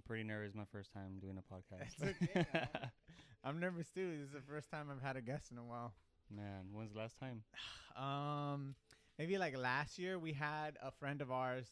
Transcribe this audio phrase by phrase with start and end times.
[0.00, 0.54] I'm pretty nervous.
[0.54, 2.02] My first time doing a podcast.
[2.02, 2.46] Okay.
[3.44, 4.16] I'm nervous too.
[4.18, 5.92] This is the first time I've had a guest in a while.
[6.34, 7.42] Man, when's the last time?
[8.00, 8.76] Um,
[9.18, 11.66] maybe like last year we had a friend of ours.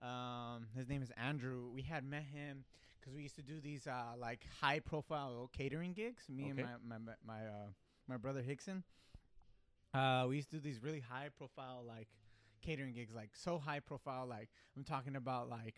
[0.00, 1.68] Um, his name is Andrew.
[1.74, 2.64] We had met him
[2.98, 6.24] because we used to do these uh like high profile catering gigs.
[6.28, 6.62] Me Okay.
[6.62, 7.66] and my my my uh
[8.08, 8.84] my brother Hickson.
[9.92, 12.08] Uh, we used to do these really high profile like
[12.62, 14.26] catering gigs, like so high profile.
[14.26, 15.74] Like I'm talking about like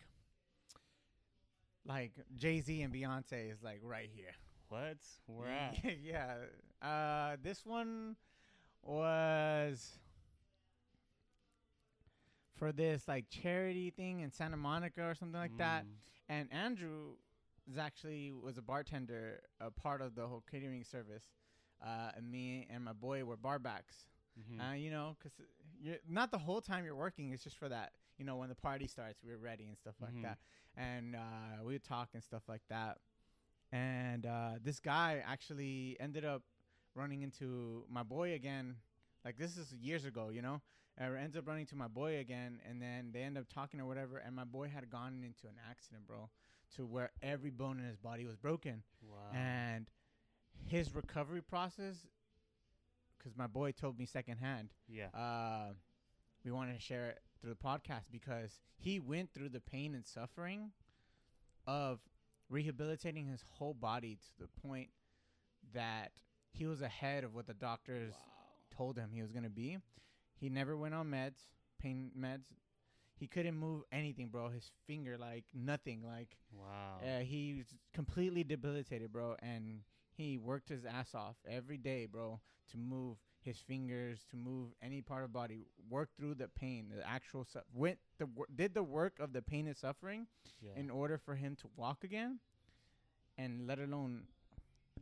[1.85, 4.31] like Jay Z and Beyonce is like right here.
[4.69, 4.97] What?
[5.25, 5.77] Where at?
[6.01, 6.35] yeah.
[6.81, 8.15] Uh, this one
[8.83, 9.99] was
[12.57, 15.83] for this like charity thing in Santa Monica or something like that.
[15.83, 15.87] Mm,
[16.29, 17.13] And Andrew
[17.69, 21.25] is actually was a bartender, a part of the whole catering service.
[21.83, 24.05] Uh, and me and my boy were barbacks.
[24.39, 24.59] mhm.
[24.71, 25.33] Uh, you know, because
[25.81, 27.31] you're not the whole time you're working.
[27.31, 27.91] It's just for that.
[28.21, 30.21] You know, when the party starts, we're ready and stuff like Mhm.
[30.21, 30.37] that.
[30.75, 32.99] And uh, we would talk and stuff like that.
[33.71, 36.43] And uh, this guy actually ended up
[36.93, 38.75] running into my boy again.
[39.25, 40.61] Like this is years ago, you know.
[40.99, 43.87] Uh, ends up running to my boy again, and then they end up talking or
[43.87, 44.17] whatever.
[44.17, 46.29] And my boy had gone into an accident, bro,
[46.75, 49.17] to where every bone in his body was broken wow.
[49.33, 49.89] and
[50.67, 52.05] his recovery process
[53.17, 55.07] because my boy told me secondhand yeah.
[55.07, 55.73] uh,
[56.43, 60.05] we wanted to share it through the podcast because he went through the pain and
[60.05, 60.71] suffering
[61.67, 61.99] of
[62.49, 64.89] rehabilitating his whole body to the point
[65.73, 66.11] that
[66.51, 68.75] he was ahead of what the doctors wow.
[68.75, 69.77] told him he was going to be.
[70.35, 71.39] He never went on meds,
[71.79, 72.45] pain meds.
[73.15, 74.49] He couldn't move anything, bro.
[74.49, 76.99] His finger, like nothing, like Wow.
[77.05, 79.81] uh, he was completely debilitated, bro, and
[80.11, 82.39] he worked his ass off every day, bro,
[82.71, 87.07] to move his fingers, to move any part of body, work through the pain, the
[87.07, 90.27] actual su- went the did the work of the pain and suffering
[90.61, 90.71] yeah.
[90.75, 92.39] in order for him to walk again,
[93.37, 94.23] and let alone,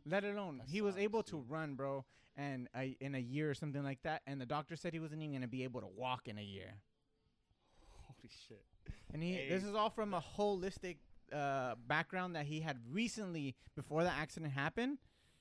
[0.06, 2.04] let alone That he was able to run, bro,
[2.36, 5.22] and uh, in a year or something like that, and the doctor said he wasn't
[5.22, 6.74] even gonna be able to walk in a year.
[8.06, 8.64] Holy shit.
[9.12, 9.48] And he Hey.
[9.48, 10.96] this is all from a holistic
[11.32, 14.98] uh, background that he had recently before the accident happened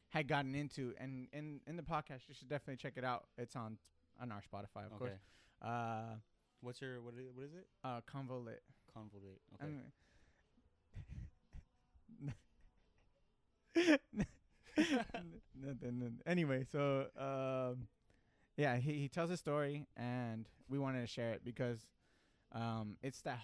[0.10, 3.26] had gotten into and in in the podcast you should definitely check it out.
[3.38, 3.78] It's on
[4.22, 5.20] on our Spotify, of course.
[5.62, 6.16] Uh
[6.62, 7.68] What's your what is, what is it?
[7.84, 8.60] uh ConvoLIT.
[8.96, 9.40] ConvoLIT.
[9.56, 9.64] Okay.
[9.66, 9.92] I'm-
[13.82, 14.26] Nothing,
[15.56, 16.20] nothing.
[16.26, 17.88] Anyway, so um,
[18.58, 21.80] yeah, he, he tells a story, and we wanted to share it because
[22.54, 23.40] um, it's that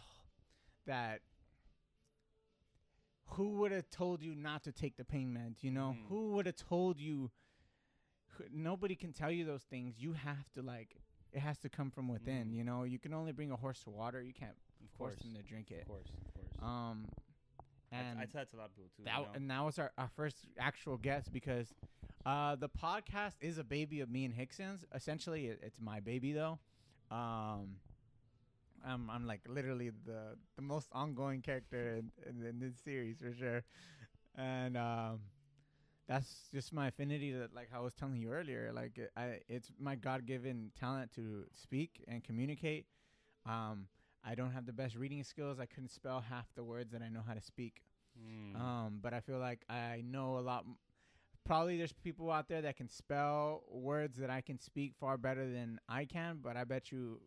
[0.87, 1.21] that
[3.29, 5.63] who would have told you not to take the pain meds?
[5.63, 6.07] You know, Mhm.
[6.07, 7.31] who would have told you?
[8.51, 9.95] Nobody can tell you those things.
[9.97, 10.97] You have to like.
[11.31, 12.49] It has to come from within.
[12.49, 12.53] Mhm.
[12.53, 14.21] You know, you can only bring a horse to water.
[14.21, 15.23] You can't of force course.
[15.23, 15.81] them to drink it.
[15.81, 16.09] Of course.
[16.09, 16.61] Of course.
[16.61, 17.07] Um,
[17.91, 19.03] and I tell that to a lot of people too.
[19.05, 19.31] that you know?
[19.33, 21.73] and that was our, our first actual guest because
[22.25, 24.85] uh, the podcast is a baby of me and Hickson's.
[24.93, 26.59] Essentially, it, it's my baby though.
[27.11, 27.77] Um,
[28.85, 33.33] I'm I'm like literally the the most ongoing character in, in, in this series for
[33.33, 33.63] sure,
[34.35, 35.19] and um,
[36.07, 38.71] that's just my affinity that like I was telling you earlier.
[38.73, 42.85] Like it, I, it's my God given talent to speak and communicate.
[43.45, 43.87] Um,
[44.23, 45.59] I don't have the best reading skills.
[45.59, 47.81] I couldn't spell half the words that I know how to speak.
[48.17, 48.59] Mm.
[48.59, 50.65] Um, but I feel like I know a lot.
[51.45, 55.47] Probably there's people out there that can spell words that I can speak far better
[55.47, 56.39] than I can.
[56.41, 57.19] But I bet you,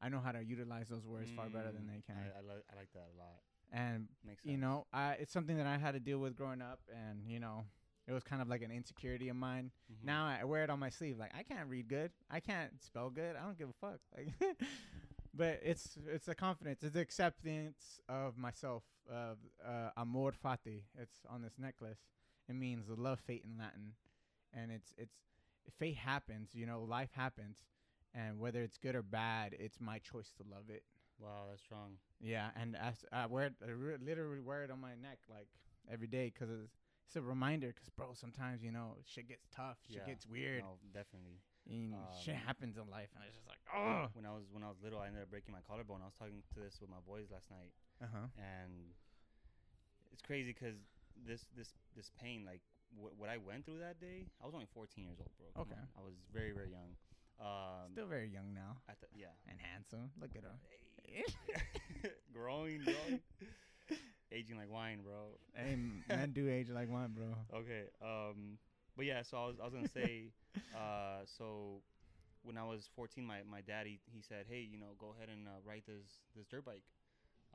[0.00, 1.92] I know how to utilize those words far better than Mm.
[1.94, 2.16] they can.
[2.16, 3.40] I, I, li- I like that a lot.
[3.72, 4.50] and Makes sense.
[4.52, 7.40] you know, I, it's something that I had to deal with growing up, and you
[7.40, 7.64] know,
[8.06, 9.70] it was kind of like an insecurity of mine.
[9.92, 10.04] Mhm.
[10.06, 11.18] Now I wear it on my sleeve.
[11.18, 12.10] Like I can't read good.
[12.30, 13.36] I can't spell good.
[13.36, 13.98] I don't give a fuck.
[14.16, 14.56] Like,
[15.34, 16.82] but it's it's a confidence.
[16.82, 18.82] It's acceptance of myself.
[19.10, 20.82] Of uh, amor fati.
[21.00, 21.98] It's on this necklace.
[22.48, 23.92] It means the love fate in Latin,
[24.52, 25.14] and it's it's
[25.78, 26.50] fate happens.
[26.54, 27.56] You know, life happens,
[28.14, 30.82] and whether it's good or bad, it's my choice to love it.
[31.18, 31.98] Wow, that's strong.
[32.20, 35.48] Yeah, and as I wear it, I re- literally wear it on my neck like
[35.90, 36.72] every day because it's,
[37.06, 37.68] it's a reminder.
[37.68, 40.12] Because bro, sometimes you know shit gets tough, shit Yeah.
[40.14, 41.40] gets weird, No, definitely.
[41.68, 44.62] and Um, shit happens in life, and it's just like, oh, When I was when
[44.62, 46.00] I was little, I ended up breaking my collarbone.
[46.02, 47.72] I was talking to this with my boys last night,
[48.02, 48.94] uh huh, and
[50.12, 50.76] it's crazy because
[51.26, 52.62] this this this pain, like
[52.94, 55.46] wh- what I went through that day, I was only 14 years old, bro.
[55.54, 55.80] Come Okay.
[55.80, 55.88] on.
[55.98, 56.94] I was very very young.
[57.40, 58.76] Um, still very young now
[59.14, 60.10] yeah, and handsome.
[60.20, 60.58] Look at him.
[62.32, 63.20] growing, growing,
[64.32, 65.38] aging like wine, bro.
[65.54, 65.76] hey,
[66.08, 67.34] men do age like wine, bro.
[67.58, 67.90] Okay.
[68.02, 68.58] Um,
[68.96, 70.30] but yeah, so I was I was gonna say,
[70.74, 71.82] uh, so
[72.42, 75.46] when I was 14, my my daddy he said, hey, you know, go ahead and
[75.48, 76.82] uh, ride this this dirt bike.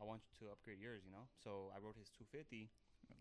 [0.02, 1.30] I want you to upgrade yours, you know.
[1.44, 2.68] So I rode his 250,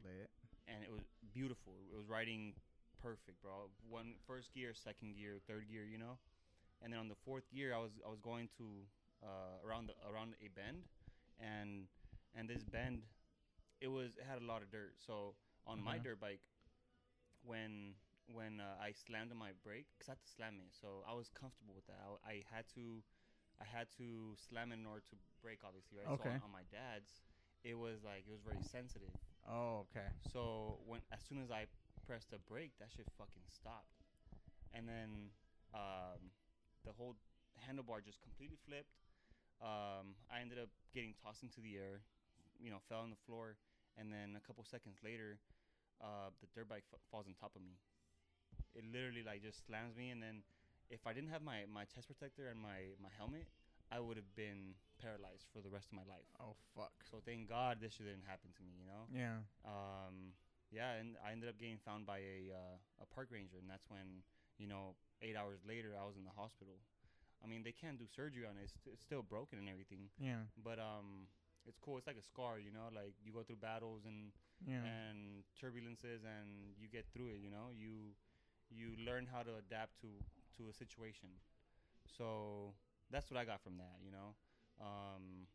[0.03, 0.31] Lit.
[0.67, 1.05] and it was
[1.35, 1.77] beautiful.
[1.93, 2.55] It was riding
[3.03, 3.69] perfect, bro.
[3.91, 6.17] One first gear, second gear, third gear, you know.
[6.83, 8.67] And then on the fourth gear, I was I was going to
[9.23, 10.85] uh, around the, around a bend,
[11.41, 11.87] and
[12.35, 13.03] and this bend,
[13.81, 14.95] it was it had a lot of dirt.
[14.99, 15.35] So
[15.67, 16.03] on my Mhm.
[16.03, 16.41] dirt bike,
[17.45, 17.95] when
[18.33, 21.15] when uh, I slammed on my brake, cause I had to slam it, so I
[21.15, 21.99] was comfortable with that.
[22.03, 23.03] I, I had to
[23.61, 26.11] I had to slam it in order to brake, obviously, right?
[26.17, 26.31] So Okay.
[26.31, 27.23] on, on my dad's,
[27.65, 29.13] it was like it was very sensitive.
[29.49, 30.09] Oh, okay.
[30.33, 31.67] So when as soon as I
[32.07, 34.03] pressed the brake, that shit fucking stopped,
[34.75, 35.31] and then
[35.75, 36.31] um,
[36.85, 37.17] the whole
[37.59, 38.93] handlebar just completely flipped.
[39.63, 42.03] Um, I ended up getting tossed into the air,
[42.59, 43.57] you know, fell on the floor,
[43.97, 45.39] and then a couple seconds later,
[46.03, 47.79] uh, the dirt bike f- falls on top of me.
[48.75, 50.43] It literally like just slams me, and then
[50.91, 53.47] if I didn't have my my chest protector and my my helmet,
[53.93, 56.27] I would have been paralyzed for the rest of my life.
[56.41, 56.93] Oh fuck.
[57.07, 59.07] So thank God this shit didn't happen to me, you know.
[59.13, 59.45] Yeah.
[59.63, 60.35] Um,
[60.73, 63.87] yeah, and I ended up getting found by a uh, a park ranger, and that's
[63.93, 64.25] when
[64.59, 66.75] you know eight hours later I was in the hospital.
[67.43, 70.11] I mean, they can't do surgery on it; it's, it's still broken and everything.
[70.19, 70.47] Yeah.
[70.63, 71.27] But um,
[71.67, 71.99] it's cool.
[71.99, 72.89] It's like a scar, you know.
[72.95, 74.33] Like you go through battles and
[74.67, 74.83] Yeah.
[74.87, 77.41] and turbulences, and you get through it.
[77.43, 78.15] You know, you
[78.71, 80.09] you learn how to adapt to
[80.59, 81.31] to a situation.
[82.19, 82.75] So
[83.11, 83.99] that's what I got from that.
[84.05, 84.35] You know,
[84.81, 85.47] um,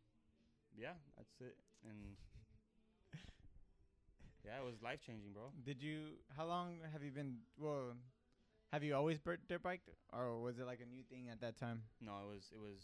[0.76, 1.58] yeah, that's it.
[1.88, 2.18] And
[4.46, 5.52] yeah, it was life changing, bro.
[5.66, 6.20] Did you?
[6.36, 7.38] How long have you been?
[7.58, 7.94] Well,
[8.72, 11.84] have you always dirt biked, or was it like a new thing at that time?
[12.02, 12.82] No, it was it was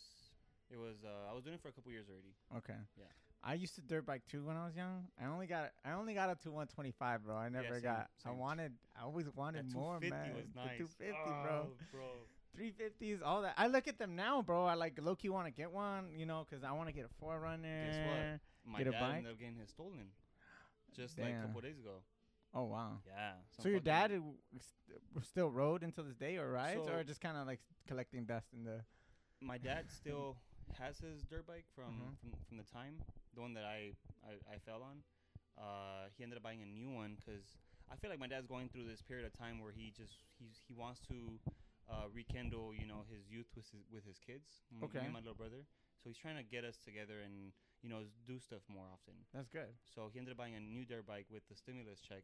[0.71, 1.03] it was.
[1.03, 2.33] Uh, I was doing it for a couple years already.
[2.57, 2.79] Okay.
[2.97, 3.05] Yeah.
[3.45, 5.07] I used to dirt bike too when I was young.
[5.21, 7.35] I only got I only got up to 125, bro.
[7.35, 8.07] I never same, got.
[8.25, 8.71] I wanted.
[8.97, 10.35] I always wanted That more, 250 man.
[10.35, 10.77] was nice.
[10.77, 11.13] The 250,
[11.43, 11.67] bro.
[11.67, 12.03] Oh, bro.
[12.57, 13.55] 350s, all that.
[13.57, 14.65] I look at them now, bro.
[14.65, 17.05] I like low key want to get one, you know, because I want to get
[17.05, 17.85] a forerunner.
[17.91, 18.71] Guess what?
[18.71, 19.15] My Get a dad bike?
[19.17, 20.07] ended up getting his stolen,
[20.95, 21.97] just like a couple days ago.
[22.53, 22.99] Oh wow.
[23.07, 23.33] Yeah.
[23.59, 24.35] So your dad w-
[25.23, 28.53] still rode until this day, or rides, So- or just kind of like collecting dust
[28.53, 28.83] in the.
[29.41, 30.37] my dad still
[30.79, 32.17] has his dirt bike from Mhm.
[32.19, 33.01] from, from the time
[33.33, 35.03] the one that I, I I fell on.
[35.57, 37.57] Uh, he ended up buying a new one because
[37.91, 40.61] I feel like my dad's going through this period of time where he just he's
[40.67, 41.39] he wants to
[41.89, 44.61] uh, rekindle you know his youth with his with his kids.
[44.71, 44.99] m- me Okay.
[45.03, 45.65] and my little brother.
[46.01, 47.53] So he's trying to get us together and
[47.83, 49.13] you know do stuff more often.
[49.33, 49.69] That's good.
[49.93, 52.23] So he ended up buying a new dirt bike with the stimulus check.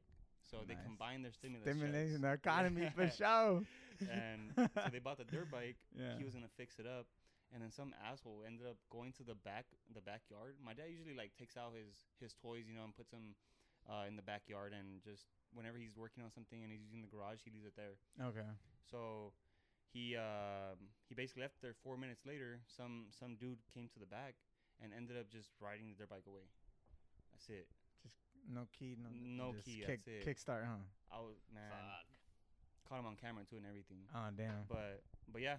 [0.50, 0.84] So they Nice.
[0.86, 2.22] combined their stimulus Stimulating checks.
[2.26, 3.62] the economy for sure.
[4.10, 5.78] and so they bought the dirt bike.
[5.94, 6.18] Yeah.
[6.18, 7.06] He was gonna fix it up,
[7.54, 10.56] and then some asshole ended up going to the back the backyard.
[10.64, 13.36] My dad usually like takes out his his toys, you know, and puts them
[13.90, 17.12] uh, in the backyard, and just whenever he's working on something and he's using the
[17.12, 17.98] garage, he leaves it there.
[18.22, 18.48] Okay.
[18.90, 19.34] So
[19.94, 21.76] he um, he basically left there.
[21.84, 24.34] Four minutes later, some some dude came to the back
[24.84, 26.48] and ended up just riding the dirt bike away.
[27.32, 27.68] That's it.
[28.04, 28.16] Just
[28.48, 28.96] no key.
[28.98, 29.10] No.
[29.12, 30.26] No just key, Kick, that's it.
[30.26, 30.82] Kickstart, huh?
[31.12, 31.64] I was man
[32.88, 34.00] caught him on camera too and everything.
[34.16, 34.66] Oh damn.
[34.68, 35.58] But but yeah,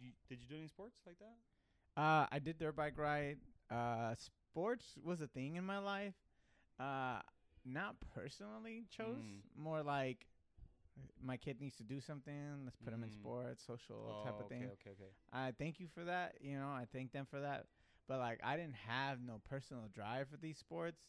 [0.00, 2.00] you, did you do any sports like that?
[2.00, 3.38] Uh, I did dirt bike ride.
[3.70, 6.14] Uh, sports was a thing in my life.
[6.78, 7.20] Uh,
[7.64, 9.16] not personally chose.
[9.24, 9.62] Mm.
[9.62, 10.26] More like
[11.22, 12.64] my kid needs to do something.
[12.64, 13.14] Let's put him in Mm.
[13.14, 14.64] sports, social type of Oh, okay, thing.
[14.64, 15.10] Okay, okay.
[15.32, 16.36] I thank you for that.
[16.40, 17.66] You know, I thank them for that.
[18.08, 21.00] But like, I didn't have no personal drive for these sports.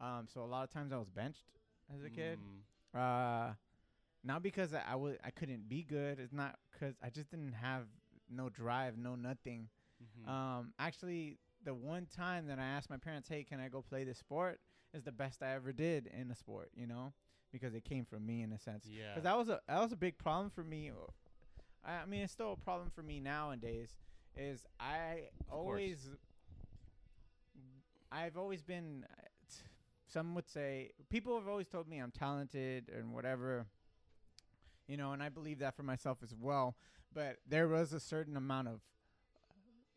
[0.00, 1.44] Um, so a lot of times I was benched
[1.94, 2.38] as a kid.
[2.38, 2.60] Mm,
[2.98, 3.54] Uh,
[4.24, 6.18] not because I, I was I couldn't be good.
[6.20, 7.86] It's not because I just didn't have
[8.30, 9.68] no drive, no nothing.
[10.02, 10.28] mhm.
[10.28, 14.04] Um, actually, the one time that I asked my parents, "Hey, can I go play
[14.04, 14.60] this sport?"
[14.94, 16.70] is the best I ever did in a sport.
[16.74, 17.12] You know,
[17.52, 18.86] because it came from me in a sense.
[18.88, 19.08] yeah.
[19.14, 20.90] Because that was a that was a big problem for me.
[21.84, 23.90] I, mean, it's still a problem for me nowadays.
[24.36, 25.52] Is I course.
[25.58, 25.98] always,
[28.12, 29.04] I've always been.
[30.12, 33.66] Some would say people have always told me I'm talented and whatever.
[34.86, 36.76] You know, and I believe that for myself as well.
[37.14, 38.80] But there was a certain amount of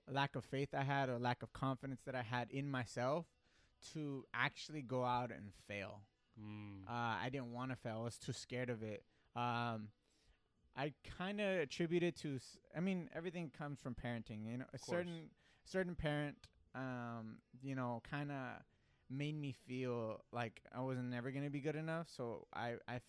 [0.09, 3.25] lack of faith I had or lack of confidence that I had in myself
[3.93, 6.01] to actually go out and fail.
[6.39, 6.91] Mm, Uh,
[7.23, 7.99] I didn't want to fail.
[8.01, 9.03] I was too scared of it.
[9.35, 9.89] Um,
[10.77, 12.39] I kind of attribute it to.
[12.75, 14.45] I mean, everything comes from parenting.
[14.49, 15.29] You know, a certain
[15.65, 16.35] certain parent,
[16.75, 18.37] um, you know, kind of
[19.09, 22.07] made me feel like I wasn't never gonna be good enough.
[22.15, 23.01] So I, I, f-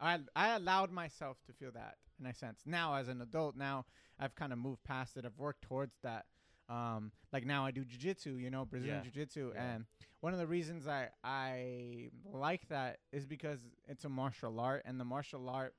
[0.00, 2.60] I, I allowed myself to feel that in a sense.
[2.66, 3.84] Now, as an adult, now
[4.18, 5.24] I've kind of moved past it.
[5.24, 6.26] I've worked towards that.
[6.68, 9.02] Um, like now I do jujitsu, you know, Brazilian Yeah.
[9.02, 9.72] jiu-jitsu, Yeah.
[9.74, 9.86] and
[10.20, 13.58] one of the reasons I I like that is because
[13.88, 15.74] it's a martial art, and the martial art,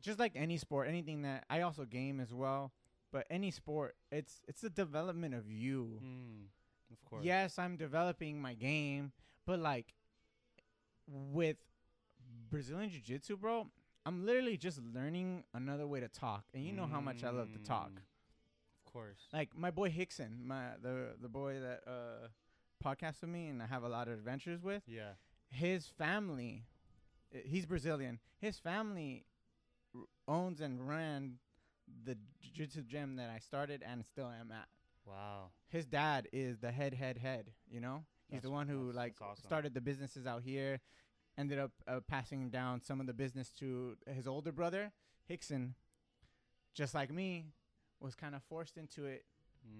[0.00, 2.72] just like any sport, anything that I also game as well,
[3.16, 5.80] but any sport, it's it's the development of you.
[6.04, 6.44] mm,
[6.92, 7.24] Of course.
[7.24, 9.12] yes, I'm developing my game,
[9.46, 9.94] but like
[11.08, 11.56] with
[12.50, 13.66] Brazilian Jiu Jitsu, bro,
[14.04, 16.44] I'm literally just learning another way to talk.
[16.54, 17.90] And you know how much I love to talk.
[17.90, 17.96] Mm,
[18.86, 19.20] Of course.
[19.32, 22.28] Like my boy Hickson, my the the boy that uh
[22.84, 25.12] podcasts with me and I have a lot of adventures with, Yeah.
[25.48, 26.64] his family
[27.34, 28.20] uh, he's Brazilian.
[28.38, 29.24] His family
[30.28, 31.38] owns and ran
[32.04, 34.68] the jiu-jitsu gym that I started and still am at.
[35.06, 35.50] Wow.
[35.68, 38.04] His dad is the head head head, you know?
[38.28, 39.44] He's the one who that's- like that's awesome.
[39.44, 40.80] started the businesses out here,
[41.38, 44.92] ended up uh, passing down some of the business to his older brother,
[45.26, 45.74] Hickson.
[46.74, 47.46] Just like me,
[48.00, 49.24] was kind of forced into it,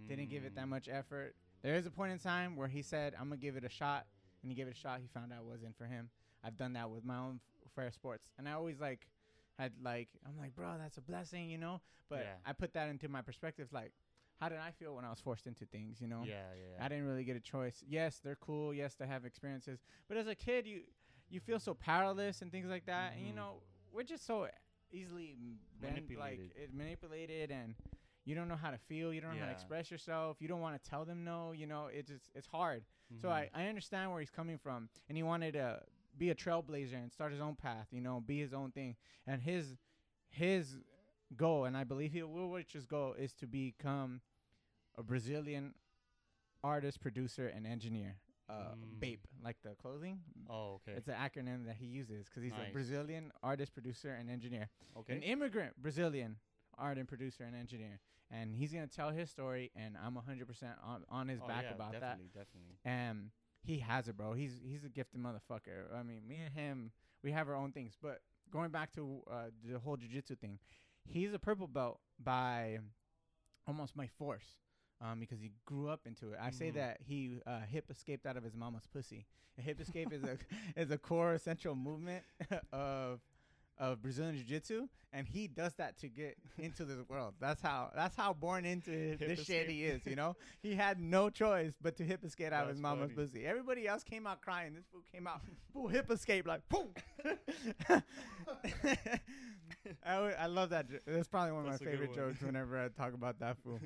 [0.09, 0.71] didn't give it that Mm.
[0.71, 1.35] much effort.
[1.63, 4.07] There is a point in time where he said, "I'm gonna give it a shot,"
[4.43, 5.01] and he gave it a shot.
[5.01, 6.11] He found out it wasn't for him.
[6.43, 7.41] I've done that with my own
[7.75, 9.07] fair sports, and I always like
[9.59, 11.81] had like I'm like, bro, that's a blessing, you know.
[12.09, 12.35] But Yeah.
[12.45, 13.93] I put that into my perspective, like,
[14.41, 16.23] how did I feel when I was forced into things, you know?
[16.25, 16.77] Yeah, yeah.
[16.79, 16.85] yeah.
[16.85, 17.83] I didn't really get a choice.
[17.89, 18.73] Yes, they're cool.
[18.75, 19.81] Yes, they have experiences.
[20.09, 20.83] But as a kid, you
[21.29, 23.15] you feel so powerless and things like that.
[23.17, 23.37] And you Mhm.
[23.37, 24.49] know, we're just so
[24.93, 25.37] easily
[25.81, 26.53] bent, like Manipulated.
[26.57, 27.75] it, manipulated, and
[28.25, 29.13] you don't know how to feel.
[29.13, 30.37] You don't know how to express yourself.
[30.41, 31.53] You don't want to tell them no.
[31.53, 32.85] You know, it's just it's hard.
[33.21, 33.49] So I.
[33.55, 35.81] I understand where he's coming from, and he wanted to
[36.19, 37.87] be a trailblazer and start his own path.
[37.91, 38.97] You know, be his own thing.
[39.27, 39.77] And his
[40.29, 40.79] his
[41.37, 44.21] goal, and I believe he will reach his goal, is to become
[44.97, 45.75] a Brazilian
[46.63, 48.17] artist, producer, and engineer.
[48.49, 49.01] Uh, Mm.
[49.01, 50.21] BAPE, like the clothing.
[50.49, 50.93] Oh, okay.
[50.97, 54.69] It's an acronym that he uses because he's a Brazilian artist, producer, and engineer.
[54.97, 55.17] okay.
[55.17, 56.37] An immigrant Brazilian
[56.79, 57.99] art and producer and engineer.
[58.31, 60.47] And he's gonna tell his story, and I'm 100%
[60.85, 63.31] on, on his oh, back yeah, about that definitely, Definitely, and
[63.67, 64.33] he has it, bro.
[64.33, 65.95] He's he's a gifted motherfucker.
[65.95, 66.91] I mean, me and him,
[67.23, 67.97] we have our own things.
[68.01, 68.21] But
[68.51, 70.59] going back to uh, the whole jujitsu thing,
[71.05, 72.79] he's a purple belt by
[73.67, 74.47] almost my force,
[75.01, 76.39] um, because he grew up into it.
[76.41, 76.75] I say Mhm.
[76.75, 79.27] that he uh, hip escaped out of his mama's pussy.
[79.59, 80.39] A hip escape is a
[80.77, 82.25] is a core essential movement
[82.73, 83.21] of
[83.79, 87.35] of Brazilian jiu-jitsu and he does that to get into this world.
[87.41, 90.37] That's how that's how born into this shit he is, you know?
[90.63, 93.27] He had no choice but to hip escape out of his mama's funny.
[93.27, 93.47] pussy.
[93.47, 94.75] Everybody else came out crying.
[94.75, 95.41] This fool came out
[95.73, 96.89] full hip escape like boom.
[100.05, 100.89] I, I love that.
[100.89, 103.79] jo- That's probably one of That's my favorite jokes whenever I talk about that fool.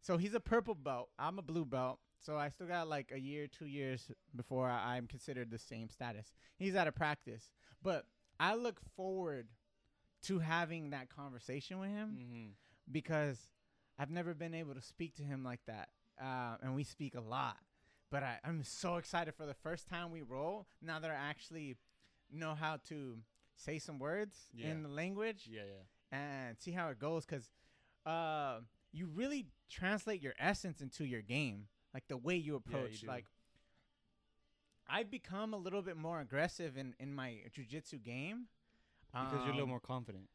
[0.00, 1.08] So he's a purple belt.
[1.18, 1.98] I'm a blue belt.
[2.20, 6.32] So I still got like a year, two years before I'm considered the same status.
[6.56, 7.50] He's out of practice,
[7.82, 8.06] but
[8.42, 9.46] I look forward
[10.24, 12.46] to having that conversation with him mm-hmm.
[12.90, 13.38] because
[13.98, 17.20] I've never been able to speak to him like that, uh, and we speak a
[17.20, 17.58] lot.
[18.10, 20.66] But I, I'm so excited for the first time we roll.
[20.82, 21.76] Now that I actually
[22.32, 23.18] know how to
[23.54, 24.70] say some words Yeah.
[24.70, 26.18] in the language Yeah, yeah.
[26.18, 27.52] and see how it goes because
[28.04, 28.58] uh,
[28.92, 33.06] you really translate your essence into your game like the way you you approach do.
[33.06, 33.26] like
[34.94, 38.46] i've become a little bit more aggressive in, in my jiu-jitsu game
[39.12, 40.28] Because you're a little Um, more confident.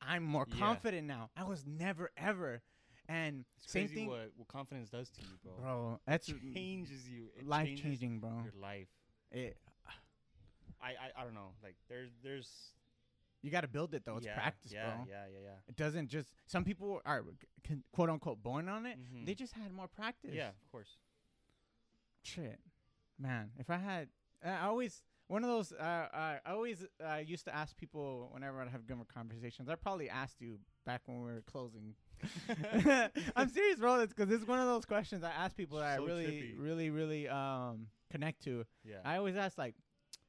[0.00, 0.58] i'm more Yeah.
[0.58, 2.62] confident now i was never ever
[3.08, 5.52] and It's same crazy thing what, what confidence does to you, bro.
[5.60, 7.22] bro that's It changes you.
[7.36, 8.88] It life changes changing bro Your life.
[9.32, 9.56] it,
[10.80, 11.50] I, I I don't know.
[11.62, 12.48] Like there's there's
[13.42, 15.58] you got to build it though it's yeah, practice yeah, bro Yeah, yeah, yeah.
[15.70, 17.22] it doesn't just some people are
[17.92, 19.26] quote unquote born on it Mhm.
[19.26, 20.92] they just had more practice Yeah, of course.
[22.22, 22.60] shit,
[23.22, 23.50] man.
[23.58, 24.08] If I had,
[24.44, 25.72] I always one of those.
[25.72, 29.68] Uh, I always uh, used to ask people whenever I'd have good conversations.
[29.68, 31.94] I probably asked you back when we were closing.
[33.36, 34.00] I'm serious, bro.
[34.00, 36.54] It's because it's one of those questions I ask people that So I really, trippy.
[36.58, 38.64] really, really um connect to.
[38.84, 38.96] Yeah.
[39.04, 39.74] I always ask like,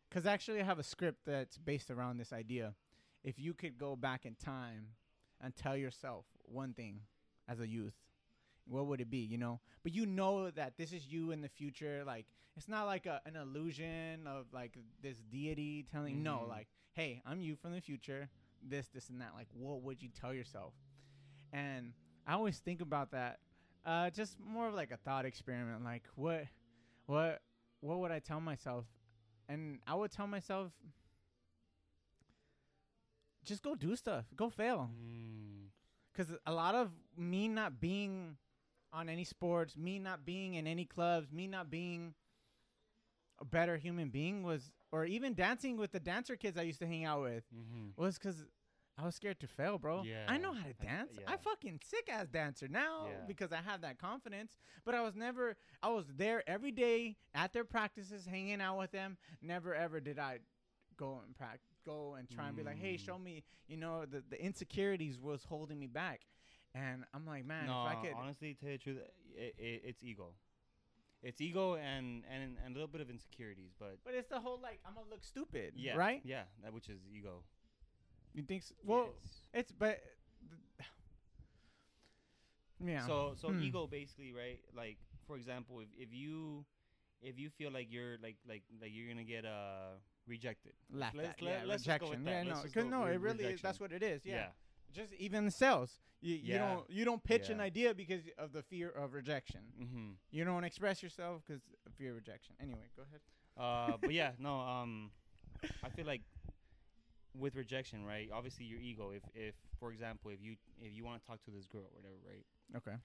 [0.09, 2.73] because actually I have a script that's based around this idea.
[3.23, 4.88] If you could go back in time
[5.41, 7.01] and tell yourself one thing
[7.47, 7.93] as a youth,
[8.65, 9.17] what would it be?
[9.20, 12.03] You know, but you know that this is you in the future.
[12.05, 16.24] Like it's not like a, an illusion of like this deity telling.
[16.24, 16.50] No, Mhm.
[16.50, 18.29] like hey, I'm you from the future.
[18.65, 19.32] This, this, and that.
[19.36, 20.74] Like, what would you tell yourself?
[21.51, 21.91] And
[22.25, 23.39] I always think about that.
[23.86, 25.84] Uh, just more of like a thought experiment.
[25.84, 26.46] Like, what,
[27.08, 27.41] what,
[27.82, 28.86] what would I tell myself?
[29.50, 30.72] And I would tell myself,
[33.43, 34.89] just go do stuff, go fail.
[34.93, 35.67] Mm.
[36.13, 38.38] Because a lot of me not being
[38.93, 42.13] on any sports, me not being in any clubs, me not being
[43.41, 46.88] a better human being was, or even dancing with the dancer kids I used to
[46.88, 48.01] hang out with, Mm-hmm.
[48.01, 48.45] was because
[48.97, 50.03] I was scared to fail, bro.
[50.27, 51.09] I know how to dance.
[51.27, 51.38] I yeah.
[51.38, 53.25] fucking sick ass dancer now Yeah.
[53.27, 54.55] because I have that confidence.
[54.85, 55.55] But I was never.
[55.81, 59.17] I was there every day at their practices, hanging out with them.
[59.41, 60.39] Never ever did I
[60.95, 63.00] go and practice, go and try and be like, hey, Mm.
[63.03, 63.43] show me.
[63.67, 66.21] You know, the the insecurities was holding me back,
[66.75, 68.13] and I'm like, man, no, if I could.
[68.15, 68.97] honestly, tell you the truth,
[69.35, 70.33] it, it, it's ego.
[71.21, 74.59] it's ego and and and a little bit of insecurities, but But it's the whole
[74.61, 76.21] like I'm gonna look stupid, yeah, right?
[76.25, 77.43] Yeah, that which is ego.
[78.33, 78.63] You think?
[78.63, 78.73] So?
[78.83, 79.99] Well, It's- it's but.
[82.83, 83.05] Yeah.
[83.05, 83.61] So so Hmm.
[83.63, 84.59] ego basically, right?
[84.75, 86.65] Like for example, if, if you
[87.21, 89.95] if you feel like you're like like like you're gonna get uh
[90.27, 90.73] rejected.
[90.91, 91.41] laugh let's- at.
[91.41, 92.25] let- yeah, let's just go with rejection.
[92.25, 92.45] that.
[92.47, 93.61] Yeah, Let's no, because no, it really is.
[93.61, 94.25] That's what it is.
[94.25, 94.35] Yeah.
[94.35, 94.47] Yeah.
[94.93, 96.00] Just even the sales.
[96.21, 99.59] You, you don't you don't pitch an idea because of the fear of rejection.
[99.81, 100.12] Mm-hmm.
[100.31, 102.55] You don't express yourself because of fear of rejection.
[102.62, 103.19] Anyway, go ahead.
[103.57, 104.59] Uh, but yeah, no.
[104.59, 105.12] Um,
[105.83, 106.21] I feel like
[107.38, 108.29] with rejection, right?
[108.33, 109.12] Obviously, your ego.
[109.12, 112.01] If if for example, if you if you want to talk to this girl, or
[112.01, 112.45] whatever, right?
[112.77, 112.97] Okay.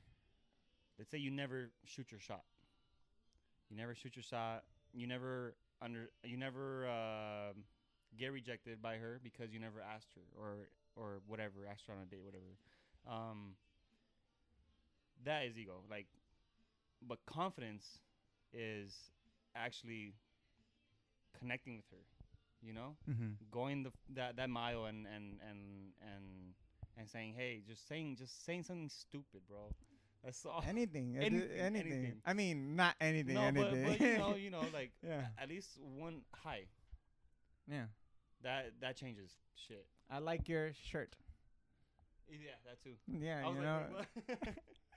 [0.98, 2.42] Let's say you never shoot your shot.
[3.68, 4.62] You never shoot your shot.
[4.92, 6.10] You never under.
[6.22, 7.64] You never um
[8.16, 10.68] get rejected by her because you never asked her or
[10.98, 11.60] or whatever.
[11.66, 12.56] Her on a date, whatever.
[13.08, 13.54] Um,
[15.24, 15.80] that is ego.
[15.90, 16.06] Like,
[17.06, 17.84] but confidence
[18.52, 18.94] is
[19.54, 20.14] actually
[21.38, 22.04] connecting with her.
[22.60, 23.34] You know, Mm-hmm.
[23.52, 25.60] going the that that mile and and and
[26.02, 26.24] and
[26.98, 29.70] and saying, hey, just saying just saying something stupid, bro.
[30.24, 30.64] That's all.
[30.68, 32.14] Anything, Anything, anything.
[32.26, 33.34] I mean, not anything.
[33.34, 33.86] no, but, anything.
[33.86, 36.64] but you know, you know, like yeah, at least one high.
[37.70, 37.84] yeah.
[38.42, 39.86] That that changes shit.
[40.10, 41.16] I like your shirt.
[42.30, 42.94] Yeah, that too.
[43.06, 43.80] Yeah, I was you like, know.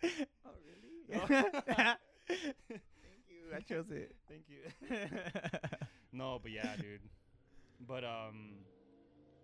[0.01, 0.27] wait, what?
[0.45, 1.97] oh really?
[2.27, 3.55] Thank you.
[3.55, 4.15] I chose it.
[4.29, 5.09] Thank you.
[6.13, 7.01] no, but yeah, dude.
[7.85, 8.59] But um,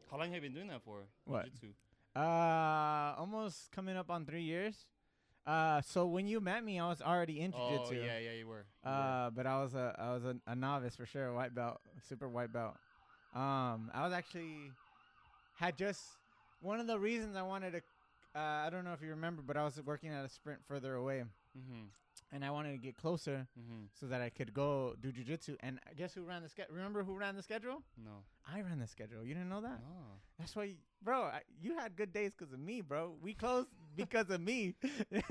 [0.09, 1.03] how long have you been doing that for?
[1.25, 1.45] What?
[1.45, 1.73] Jiu-jitsu?
[2.15, 4.85] Uh, almost coming up on three years.
[5.45, 8.01] Uh, so when you met me, I was already in Oh jiu-jitsu.
[8.01, 8.65] Oh yeah, yeah, you were.
[8.83, 8.91] You were.
[8.91, 11.79] Uh, but I was a I was a, a novice for sure, a white belt,
[12.07, 12.75] super white belt.
[13.33, 14.71] Um, I was actually
[15.57, 16.01] had just
[16.61, 17.81] one of the reasons I wanted to.
[18.35, 20.95] Uh, I don't know if you remember, but I was working at a sprint further
[20.95, 21.23] away,
[21.57, 21.87] mhm,
[22.31, 23.87] and I wanted to get closer mhm.
[23.99, 25.55] so that I could go do jujitsu.
[25.61, 26.75] And guess who ran the schedule?
[26.75, 27.81] Remember who ran the schedule?
[27.97, 28.23] No.
[28.47, 29.23] I ran the schedule.
[29.23, 29.79] You didn't know that?
[29.81, 30.19] No.
[30.37, 31.23] That's why, you- bro.
[31.23, 33.15] I, you had good days because of me, bro.
[33.21, 34.75] We closed because of me.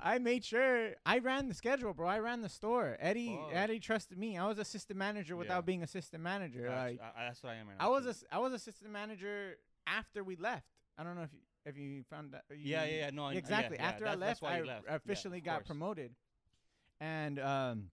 [0.00, 2.08] I made sure I ran the schedule, bro.
[2.08, 2.96] I ran the store.
[2.98, 3.50] Eddie, Fuck.
[3.54, 4.36] Eddie trusted me.
[4.38, 5.60] I was assistant manager without Yeah.
[5.62, 6.62] being assistant manager.
[6.62, 6.76] Gotcha.
[6.76, 8.26] Like I, that's what I am right I was, too.
[8.30, 10.66] a, I was assistant manager after we left.
[10.98, 12.44] I don't know if you, if you found that.
[12.50, 13.10] you- Yeah, yeah, yeah.
[13.10, 13.76] No, exactly.
[13.78, 14.86] yeah, after I left, that's I left.
[14.88, 15.66] Officially of got course.
[15.68, 16.14] promoted.
[17.00, 17.90] And um,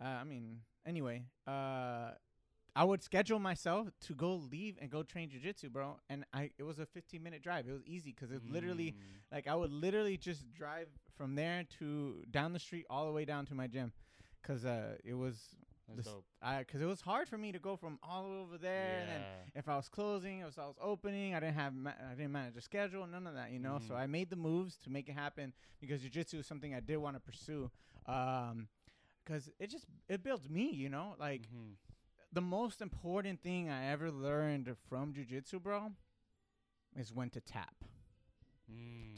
[0.00, 2.10] uh, I mean, anyway, uh,
[2.76, 5.98] I would schedule myself to go leave and go train jujitsu, bro.
[6.10, 7.66] And I, it was a 15 minute drive.
[7.68, 11.64] It was easy because it literally, Mm, like, I would literally just drive from there
[11.80, 13.92] to down the street all the way down to my gym,
[14.42, 15.38] cause uh, it was,
[15.96, 16.24] this- dope.
[16.42, 19.26] I, cause it was hard for me to go from all over there and then
[19.54, 22.56] if I was closing, if I was opening, I didn't have ma- I didn't manage
[22.56, 23.78] a schedule, none of that, you know.
[23.86, 23.96] So Mhm.
[23.96, 27.16] I made the moves to make it happen because jujitsu is something I did want
[27.16, 27.70] to pursue,
[28.06, 28.68] um,
[29.24, 31.14] because it just it builds me, you know.
[31.18, 31.76] Like Mhm.
[32.36, 35.92] The most important thing I ever learned from jujitsu, bro,
[36.94, 37.76] is when to tap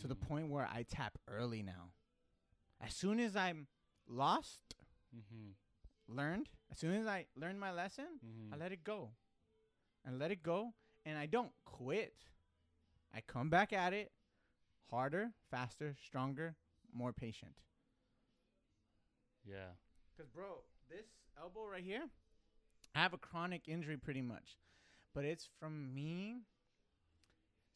[0.00, 0.20] to the Mm.
[0.20, 1.90] point where I tap early now.
[2.80, 3.66] As soon as I'm
[4.06, 4.76] lost,
[5.12, 5.54] Mhm.
[6.06, 8.52] learned, as soon as I learn my lesson, Mhm.
[8.52, 9.16] I let it go.
[10.04, 12.30] And let it go and I don't quit.
[13.12, 14.12] I come back at it
[14.90, 16.54] harder, faster, stronger,
[16.92, 17.56] more patient.
[19.42, 19.74] Yeah.
[20.16, 22.08] Cuz bro, this elbow right here,
[22.98, 24.56] have a chronic injury pretty much.
[25.14, 26.42] But it's from me.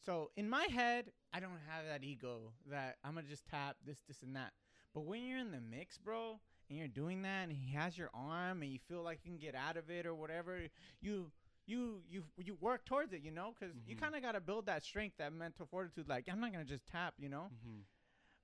[0.05, 3.99] So, in my head, I don't have that ego that I'm to just tap this
[4.07, 4.53] this and that.
[4.93, 8.09] But when you're in the mix, bro, and you're doing that and he has your
[8.13, 10.67] arm and you feel like you can get out of it or whatever,
[11.01, 11.31] you
[11.65, 13.99] you you you work towards it, you know, because you Mhm.
[13.99, 16.07] kind of got to build that strength, that mental fortitude.
[16.09, 17.49] Like I'm not gonna just tap, you know.
[17.65, 17.85] Mhm.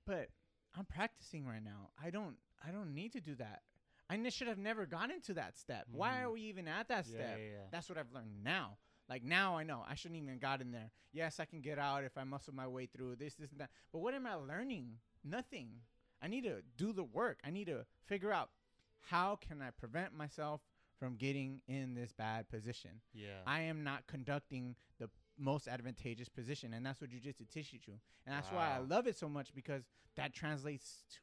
[0.05, 0.31] But
[0.75, 1.91] I'm practicing right now.
[1.97, 3.63] I don't I don't need to do that.
[4.09, 5.87] I should have never gone into that step.
[5.91, 6.21] Why Mhm.
[6.23, 7.37] are we even at that step?
[7.39, 7.67] yeah, yeah.
[7.71, 8.77] That's what I've learned now.
[9.07, 10.91] Like now I know I shouldn't even got in there.
[11.11, 13.71] Yes, I can get out if I muscle my way through this, this, and that.
[13.91, 14.99] But what am I learning?
[15.23, 15.81] Nothing.
[16.21, 17.39] I need to do the work.
[17.43, 18.51] I need to figure out
[18.99, 20.61] how can I prevent myself
[20.97, 23.01] from getting in this bad position.
[23.13, 23.41] Yeah.
[23.47, 27.99] I am not conducting the most advantageous position, and that's what jujitsu teaches you.
[28.25, 29.83] And that's why I love it so much because
[30.15, 31.19] that translates to.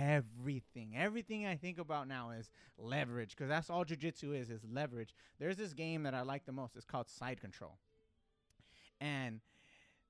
[0.00, 5.14] Everything, everything I think about now is leverage, because that's all jujitsu is, is leverage.
[5.38, 6.74] There's this game that I like the most.
[6.76, 7.78] It's called Side Control,
[9.00, 9.40] and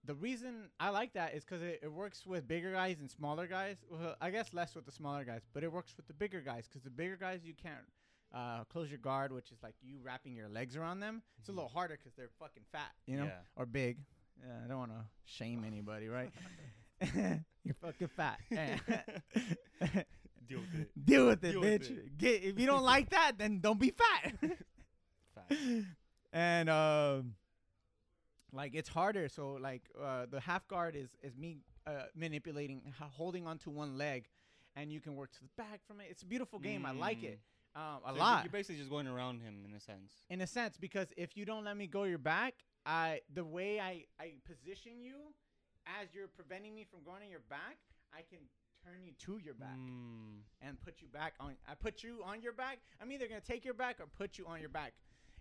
[0.05, 3.47] the reason I like that is because it, it works with bigger guys and smaller
[3.47, 3.77] guys.
[3.90, 6.66] Well, I guess less with the smaller guys, but it works with the bigger guys
[6.68, 7.85] because the bigger guys you can't
[8.35, 11.23] uh, close your guard, which is like you wrapping your legs around them.
[11.38, 11.57] It's a Mhm.
[11.57, 13.38] little harder because they're fucking fat, you know, Yeah.
[13.57, 13.99] or big.
[14.40, 16.31] Yeah, I don't want to shame anybody, right?
[17.64, 18.38] You're fucking fat.
[20.49, 21.05] Deal with it.
[21.05, 21.90] Deal with it, Deal with bitch.
[21.90, 22.19] it.
[22.19, 24.35] Get if you don't like that, then don't be fat.
[25.35, 25.55] Fact.
[26.33, 27.35] and um,
[28.53, 29.29] like it's harder.
[29.29, 34.29] So like uh, the half guard is is me uh, manipulating, holding onto one leg,
[34.77, 36.09] and you can work to the back from it.
[36.11, 36.85] It's a beautiful game.
[36.85, 37.40] I like it
[37.77, 40.12] um, a So lot You're basically just going around him in a sense.
[40.31, 42.55] in a sense because if you don't let me go your back,
[42.87, 45.17] I the way I I position you
[45.87, 47.77] as you're preventing me from going on your back,
[48.12, 48.38] I can
[48.85, 50.42] turn you to your back Mm.
[50.61, 51.57] and put you back on.
[51.66, 52.79] I put you on your back.
[53.01, 54.92] I'm either gonna take your back or put you on your back,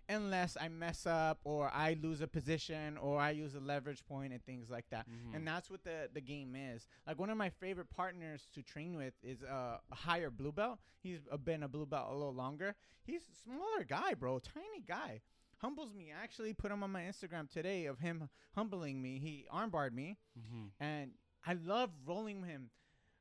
[0.08, 4.32] unless I mess up or I lose a position or I use a leverage point
[4.32, 5.08] and things like that.
[5.08, 5.34] Mhm.
[5.34, 6.86] And that's what the the game is.
[7.06, 10.78] Like one of my favorite partners to train with is uh, a higher blue belt.
[11.02, 12.74] He's been a blue belt a little longer.
[13.02, 15.20] He's a smaller guy, bro, tiny guy.
[15.64, 16.12] Humbles me.
[16.12, 19.18] I actually put him on my Instagram today of him humbling me.
[19.18, 20.72] He armbarred me Mhm.
[20.78, 21.14] and
[21.46, 22.70] I love rolling him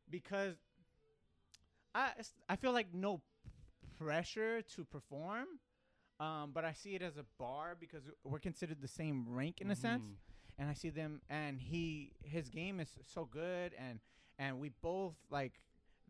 [0.10, 0.58] because
[1.96, 2.12] I
[2.50, 3.22] I feel like no
[3.98, 5.48] pressure to perform,
[6.20, 9.72] um, but I see it as a bar because we're considered the same rank in
[9.72, 10.06] a sense,
[10.58, 14.02] and I see them and he his game is so good and
[14.38, 15.62] and we both like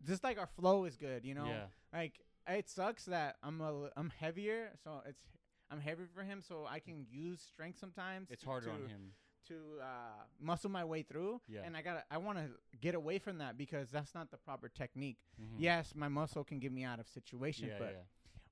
[0.02, 1.46] just like our flow is good, you know.
[1.46, 1.68] Yeah.
[1.92, 5.22] Like it sucks that I'm a I'm heavier, so it's
[5.70, 8.30] I'm heavy for him, so I can use strength sometimes.
[8.30, 9.12] It's to- harder to, on him.
[9.48, 11.40] to uh, muscle my way through.
[11.48, 11.60] Yeah.
[11.64, 12.44] And I gotta, I want to
[12.80, 15.18] get away from that because that's not the proper technique.
[15.40, 15.56] Mhm.
[15.58, 17.78] Yes, my muscle can get me out of situations, Yeah.
[17.78, 18.02] but yeah.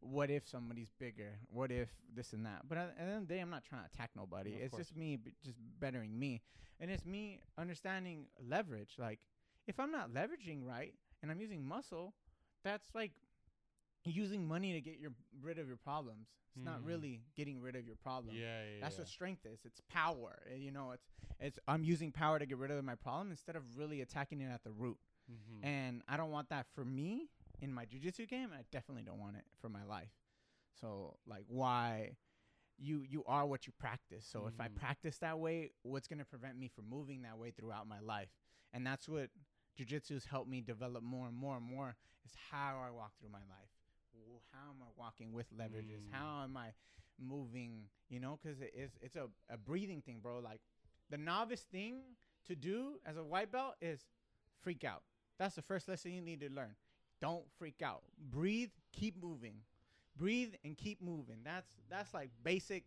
[0.01, 1.39] what if somebody's bigger?
[1.53, 2.63] What if this and that?
[2.69, 4.51] But at the end of the day, I'm not trying to attack nobody.
[4.55, 4.87] It's course.
[4.87, 6.41] just me, just bettering me,
[6.81, 8.95] and it's me understanding leverage.
[8.99, 9.21] Like,
[9.67, 12.15] if I'm not leveraging right and I'm using muscle,
[12.65, 13.13] that's like
[14.05, 16.29] using money to get your rid of your problems.
[16.57, 16.87] It's not Mhm.
[16.87, 18.35] really getting rid of your problem.
[18.37, 19.03] Yeah, yeah, That's yeah.
[19.03, 19.65] what strength is.
[19.65, 20.43] It's power.
[20.51, 21.09] uh, You know, it's
[21.41, 24.51] it's I'm using power to get rid of my problem instead of really attacking it
[24.51, 24.99] at the root.
[25.31, 25.65] Mhm.
[25.65, 28.53] And I don't want that for me in my jujitsu game.
[28.53, 30.13] I definitely don't want it for my life.
[30.81, 32.17] So like why
[32.79, 34.27] you you are what you practice.
[34.27, 34.75] So if I Mhm.
[34.75, 38.31] practice that way, what's gonna prevent me from moving that way throughout my life?
[38.73, 39.31] And that's what
[39.79, 43.45] jujitsu's helped me develop more and more and more is how I walk through my
[43.49, 43.71] life.
[44.53, 46.01] How am I walking with leverages?
[46.01, 46.13] Mm.
[46.13, 46.69] How am I
[47.19, 47.85] moving?
[48.09, 50.41] You know, because it is it's a, a breathing thing, bro.
[50.41, 50.61] Like
[51.11, 52.01] the novice thing
[52.47, 54.01] to do as a white belt is
[54.63, 55.03] freak out.
[55.39, 56.75] That's the first lesson you need to learn.
[57.21, 58.03] Don't freak out.
[58.31, 59.55] Breathe, keep moving.
[60.17, 61.39] Breathe and keep moving.
[61.45, 62.85] That's that's like basic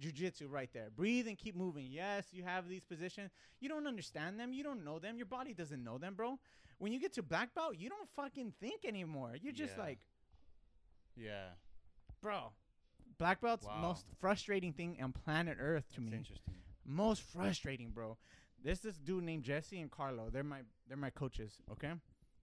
[0.00, 0.90] jujitsu right there.
[0.94, 1.86] Breathe and keep moving.
[1.88, 3.30] Yes, you have these positions.
[3.60, 4.52] You don't understand them.
[4.52, 5.16] You don't know them.
[5.16, 6.38] Your body doesn't know them, bro.
[6.78, 9.34] When you get to black belt, you don't fucking think anymore.
[9.40, 9.82] You're just Yeah.
[9.82, 9.98] like,
[11.18, 11.48] yeah.
[12.22, 12.52] bro.
[13.18, 13.80] Black belt's Wow.
[13.80, 16.16] most frustrating thing on planet Earth to That's me.
[16.18, 16.54] interesting.
[16.84, 18.16] Most frustrating, bro.
[18.62, 20.30] There's this dude named Jesse and Carlo.
[20.30, 21.60] They're my they're my coaches.
[21.72, 21.92] Okay,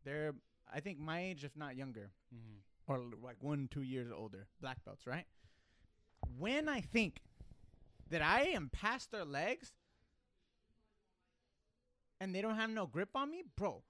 [0.04, 0.34] they're
[0.72, 2.60] I think my age, if not younger, Mhm.
[2.88, 4.48] or like one two years older.
[4.62, 5.26] Black belts, right?
[6.38, 7.22] When I think
[8.10, 9.74] that I am past their legs
[12.20, 13.84] and they don't have no grip on me, bro.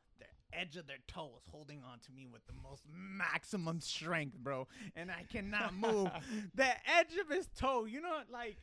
[0.58, 5.12] Edge of their toes, holding on to me with the most maximum strength, bro, and
[5.12, 6.10] I cannot move.
[6.56, 8.58] the edge of his toe, you know, like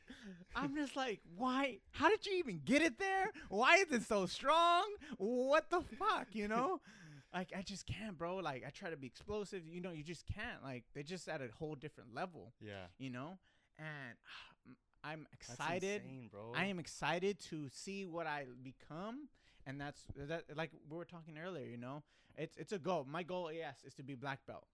[0.56, 1.78] I'm just like, why?
[1.90, 3.30] How did you even get it there?
[3.48, 4.84] Why is it so strong?
[5.18, 6.80] What the fuck, you know?
[7.34, 8.36] Like I just can't, bro.
[8.36, 10.62] Like I try to be explosive, you know, you just can't.
[10.62, 12.88] Like they're just at a whole different level, Yeah.
[12.98, 13.38] you know.
[13.78, 13.88] And
[15.02, 16.02] I'm excited.
[16.04, 16.52] insane, bro.
[16.54, 19.28] I am excited to see what I become,
[19.66, 20.44] and that's that.
[20.56, 22.02] Like we were talking earlier, you know,
[22.36, 23.06] it's it's a goal.
[23.08, 24.66] My goal, yes, is to be black belt,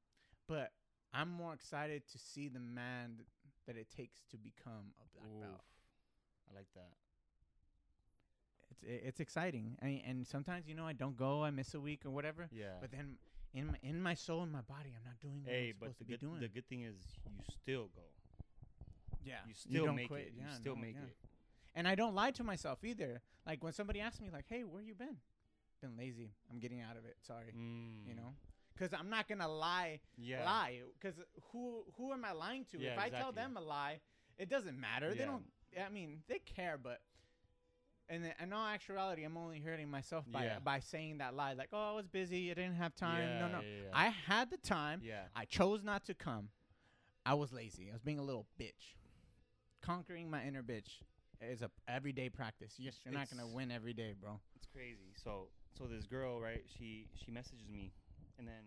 [0.47, 0.73] but
[1.15, 3.21] I'm more excited to see the man
[3.67, 5.61] that it takes to become a black belt.
[6.51, 6.93] I like that.
[8.71, 11.81] It's i- it's exciting, and, and sometimes you know I don't go, I miss a
[11.81, 12.77] week or whatever, Yeah.
[12.81, 13.17] but then
[13.55, 15.87] in my in my soul and my body, I'm not doing what hey, I'm but
[15.91, 16.41] supposed the to be good doing.
[16.41, 16.97] the good thing is
[17.27, 18.03] you still go.
[19.25, 20.29] yeah, You still don't make quit.
[20.29, 20.33] it.
[20.37, 21.03] You still no, make yeah.
[21.09, 21.17] it.
[21.79, 23.23] And I don't lie to myself either.
[23.47, 25.17] Like when somebody asks me, like, "Hey, where you been?"
[25.81, 26.33] Been lazy.
[26.51, 27.17] I'm getting out of it.
[27.25, 27.55] Sorry.
[27.57, 28.05] Mm.
[28.09, 28.35] You know,
[28.75, 30.01] because I'm not gonna lie.
[30.17, 30.45] Yeah.
[30.45, 30.81] Lie.
[31.01, 31.15] Because
[31.53, 32.81] who who am I lying to?
[32.81, 34.01] Yeah, if I tell them a lie,
[34.39, 35.15] it doesn't matter.
[35.15, 35.45] They don't.
[35.81, 37.01] I mean, they care, but.
[38.11, 40.59] And then, in all actuality, I'm only hurting myself by Yeah.
[40.59, 41.53] by saying that lie.
[41.53, 42.51] Like, oh, I was busy.
[42.51, 43.39] I didn't have time.
[43.39, 43.61] no, Yeah, no.
[43.61, 43.91] yeah, yeah.
[43.93, 45.01] I had the time.
[45.05, 45.21] Yeah.
[45.37, 46.49] I chose not to come.
[47.25, 47.89] I was lazy.
[47.89, 48.97] I was being a little bitch.
[49.81, 51.03] Conquering my inner bitch
[51.41, 52.75] is a everyday practice.
[52.79, 54.41] You're, not gonna win every day, bro.
[54.57, 55.13] It's crazy.
[55.23, 56.65] So so this girl, right?
[56.79, 57.93] She she messages me,
[58.39, 58.65] and then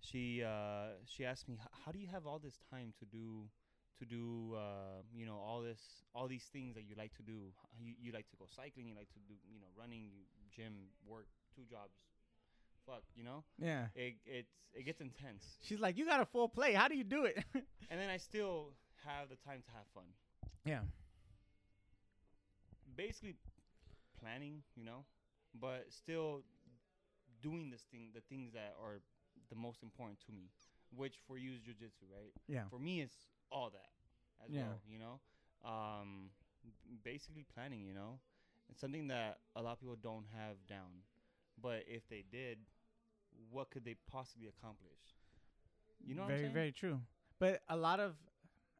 [0.00, 3.48] she uh she asked me, "H- how do you have all this time to do
[3.98, 5.80] to do uh you know all this
[6.14, 7.52] all these things that you like to do?
[7.64, 10.22] H- You you like to go cycling, you like to do you know running, you
[10.54, 10.74] gym,
[11.06, 11.94] work two jobs.
[12.86, 13.86] Fuck, you know, Yeah.
[13.96, 16.76] it it's it gets intense, She's like, you got a full plate.
[16.76, 17.42] How do you do it?
[17.90, 20.04] and then I still have the time to have fun.
[20.64, 20.80] yeah.
[22.96, 23.36] Basically,
[24.20, 25.04] planning, you know,
[25.60, 26.42] but still
[27.42, 29.00] doing this thing, the things that are
[29.50, 30.50] the most important to me,
[30.94, 32.32] which for you is jujitsu, right?
[32.48, 32.64] Yeah.
[32.70, 33.16] For me, it's
[33.50, 33.90] all that
[34.44, 34.62] as Yeah.
[34.62, 35.20] well, you know.
[35.64, 36.30] Um,
[37.04, 38.20] basically planning, you know,
[38.70, 41.02] it's something that a lot of people don't have down,
[41.60, 42.58] but if they did,
[43.50, 45.16] what could they possibly accomplish?
[46.06, 47.00] You know, what very very true.
[47.38, 48.14] But a lot of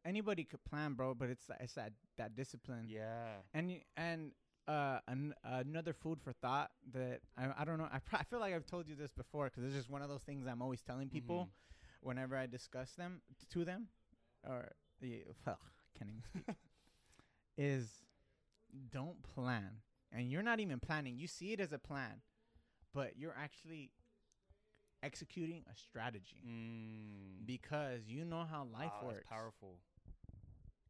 [0.05, 1.13] anybody could plan, bro.
[1.13, 2.85] But it's it's that that discipline.
[2.87, 3.37] yeah.
[3.53, 4.31] And y- and
[4.67, 7.87] uh, an, another food for thought that I, I don't know.
[7.91, 10.09] I, pr- I feel like I've told you this before because it's just one of
[10.09, 11.49] those things I'm always telling people Mhm.
[12.01, 13.21] whenever I discuss them
[13.53, 13.87] to them,
[14.47, 15.57] or yeah, ugh,
[15.97, 16.55] can't even speak.
[17.57, 17.89] is
[18.91, 21.17] don't plan, and you're not even planning.
[21.17, 22.21] You see it as a plan,
[22.93, 23.91] but you're actually
[25.03, 27.45] executing a strategy Mm.
[27.45, 29.27] because you know how life Wow, that's works.
[29.29, 29.79] powerful.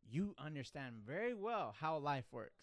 [0.09, 2.61] You understand very well how life works.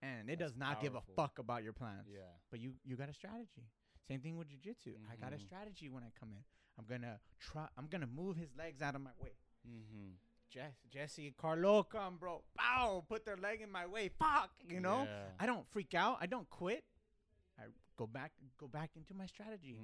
[0.00, 2.06] And it That's does not give a fuck about your plans.
[2.12, 2.20] Yeah.
[2.50, 3.66] But you you got a strategy.
[4.06, 4.94] Same thing with jujitsu.
[5.10, 5.40] I got a Mhm.
[5.40, 6.44] strategy when I come in.
[6.78, 7.68] I'm gonna try.
[7.76, 9.32] I'm gonna move his legs out of my way.
[9.66, 10.12] Mm-hmm.
[10.50, 12.42] Jess, Jesse, Carlo come, bro.
[12.56, 14.08] Bow, put their leg in my way.
[14.08, 15.02] Fuck, you know.
[15.04, 15.32] Yeah.
[15.38, 16.18] I don't freak out.
[16.20, 16.84] I don't quit.
[17.58, 17.64] I
[17.96, 19.74] go back, go back into my strategy.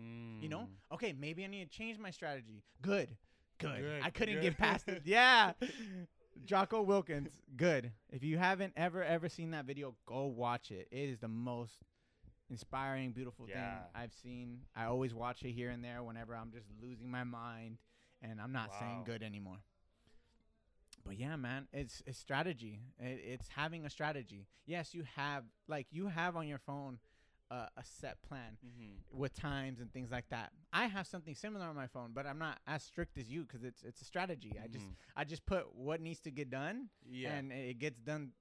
[0.40, 0.92] You know, Mm.
[0.92, 2.62] okay, maybe I need to change my strategy.
[2.80, 3.14] Good,
[3.58, 3.80] good.
[3.80, 4.42] Good, I couldn't good.
[4.42, 5.02] get past it.
[5.04, 5.52] Yeah,
[6.44, 7.92] Jocko Willink, good.
[8.10, 10.88] If you haven't ever ever seen that video, go watch it.
[10.90, 11.78] It is the most
[12.50, 13.54] inspiring, beautiful Yeah.
[13.54, 14.60] thing I've seen.
[14.76, 17.78] I always watch it here and there whenever I'm just losing my mind
[18.22, 19.58] and I'm not saying good anymore.
[21.04, 22.80] But yeah, man, it's it's strategy.
[22.98, 24.46] It, it's having a strategy.
[24.66, 26.98] Yes, you have like you have on your phone
[27.50, 29.18] uh, a set plan Mm-hmm.
[29.18, 30.52] with times and things like that.
[30.72, 33.64] I have something similar on my phone, but I'm not as strict as you because
[33.64, 34.58] it's it's a strategy.
[34.62, 34.94] I just Mhm.
[35.16, 37.34] I just put what needs to get done, yeah.
[37.34, 38.32] and it gets done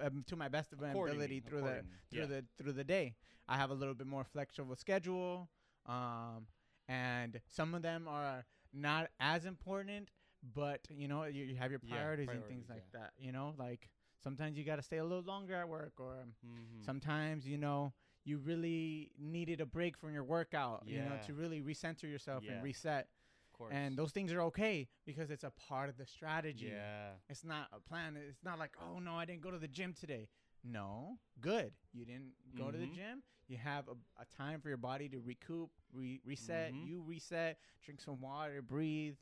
[0.00, 2.26] um, to my best of my ability through the through yeah.
[2.26, 3.16] the through the day.
[3.48, 5.48] I have a little bit more flexible schedule,
[5.86, 6.46] um,
[6.88, 10.10] and some of them are not as important.
[10.54, 13.00] But you know, you, you have your Yeah, priorities, and things like yeah.
[13.00, 13.12] that.
[13.18, 13.88] You know, like
[14.28, 16.84] sometimes you got to stay a little longer at work, or Mhm.
[16.84, 17.92] Sometimes, you know,
[18.24, 20.96] you really needed a break from your workout, yeah.
[20.96, 22.52] you know, to really recenter yourself Yeah.
[22.52, 23.08] and reset.
[23.46, 23.74] of course.
[23.74, 26.66] And those things are okay because it's a part of the strategy.
[26.66, 27.14] yeah.
[27.28, 28.16] It's not a plan.
[28.16, 30.28] It's not like, oh no, I didn't go to the gym today.
[30.62, 31.72] No, good.
[31.92, 32.94] You didn't go to the Mhm.
[32.94, 33.22] gym.
[33.48, 36.72] You have a, a time for your body to recoup, re- reset.
[36.72, 36.86] Mhm.
[36.86, 39.16] You reset, drink some water, breathe.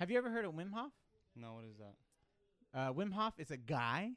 [0.00, 0.92] Have you ever heard of Wim Hof?
[1.36, 1.96] No, what is that?
[2.74, 4.16] Uh, Wim Hof is a guy.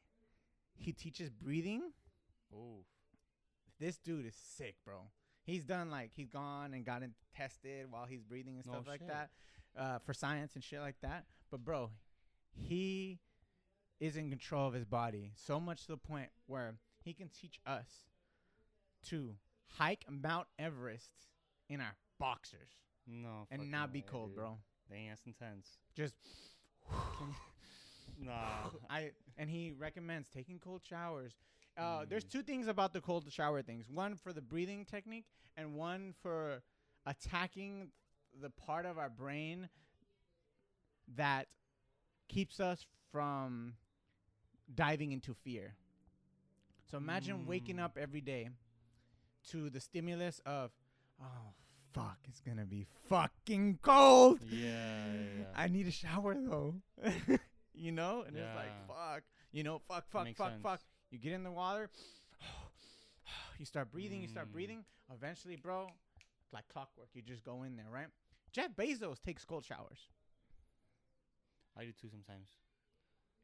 [0.78, 1.92] He teaches breathing
[2.54, 2.86] Oh.
[3.80, 5.10] this dude is sick, bro.
[5.44, 9.08] He's done like he's gone and gotten tested while he's breathing and stuff like shit.
[9.10, 9.30] that,
[9.78, 11.26] uh, for science and shit like that.
[11.50, 11.92] But bro,
[12.54, 13.20] he
[14.00, 17.60] is in control of his body so much to the point where he can teach
[17.66, 17.88] us
[19.08, 19.36] to
[19.78, 21.28] hike Mount Everest
[21.70, 22.70] in our boxers
[23.08, 23.48] No.
[23.50, 24.36] and not be cold, dude.
[24.38, 24.58] bro.
[24.90, 25.78] Dang, that's intense.
[25.96, 26.16] Just
[28.20, 28.70] Nah.
[28.90, 31.34] I and he recommends taking cold showers.
[31.78, 32.32] Uh, There's Mm.
[32.32, 33.90] two things about the cold shower things.
[33.90, 35.26] One for the breathing technique,
[35.58, 36.62] and one for
[37.06, 37.92] attacking
[38.42, 39.70] the part of our brain
[41.16, 41.48] that
[42.28, 43.76] keeps us from
[44.74, 45.76] diving into fear.
[46.90, 47.84] So imagine waking Mm.
[47.84, 48.50] up every day
[49.50, 50.72] to the stimulus of,
[51.22, 51.54] oh
[51.94, 54.42] fuck, it's gonna be fucking cold.
[54.44, 55.46] yeah, yeah, yeah.
[55.56, 56.82] I need a shower though.
[57.82, 58.24] you know?
[58.28, 59.24] And it's like, fuck.
[59.52, 60.62] You know, fuck, fuck, fuck, sense.
[60.64, 60.80] fuck.
[61.10, 61.90] You get in the water.
[63.60, 64.54] you start breathing, you start Mm.
[64.54, 64.86] breathing.
[65.14, 65.88] Eventually, bro,
[66.54, 68.08] like clockwork, you just go in there, right?
[68.54, 70.00] Jeff Bezos takes cold showers.
[71.78, 72.48] I do too sometimes.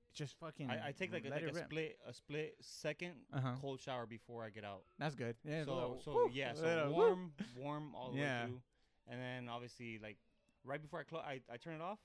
[0.10, 0.70] It's Just fucking.
[0.70, 3.54] I, I take like a, like a split a split second Uh-huh.
[3.62, 4.84] cold shower before I get out.
[5.00, 5.36] That's good.
[5.44, 5.64] Yeah.
[5.66, 8.44] so little- so whew, yeah, so little- warm warm all the Yeah.
[8.46, 8.62] way through,
[9.10, 10.18] and then obviously like
[10.64, 12.00] right before I close, I I turn it off.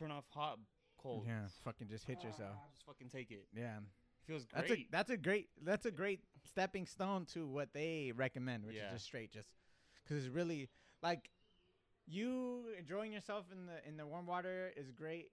[0.00, 0.58] Turn off hot,
[0.98, 1.24] cold.
[1.26, 1.46] Yeah.
[1.62, 2.54] Fucking just hit yourself.
[2.56, 3.46] Ah, Just fucking take it.
[3.54, 3.76] Yeah.
[4.26, 4.86] Feels That's great.
[4.88, 8.86] a that's a great that's a great stepping stone to what they recommend, which Yeah.
[8.86, 9.48] is just straight, just
[10.02, 10.70] because it's really
[11.02, 11.30] like
[12.06, 15.30] you enjoying yourself in the in the warm water is great,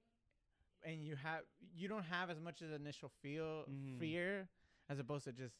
[0.84, 1.42] and you have
[1.76, 4.00] you don't have as much as initial feel Mhm.
[4.00, 4.50] fear
[4.90, 5.56] as opposed to just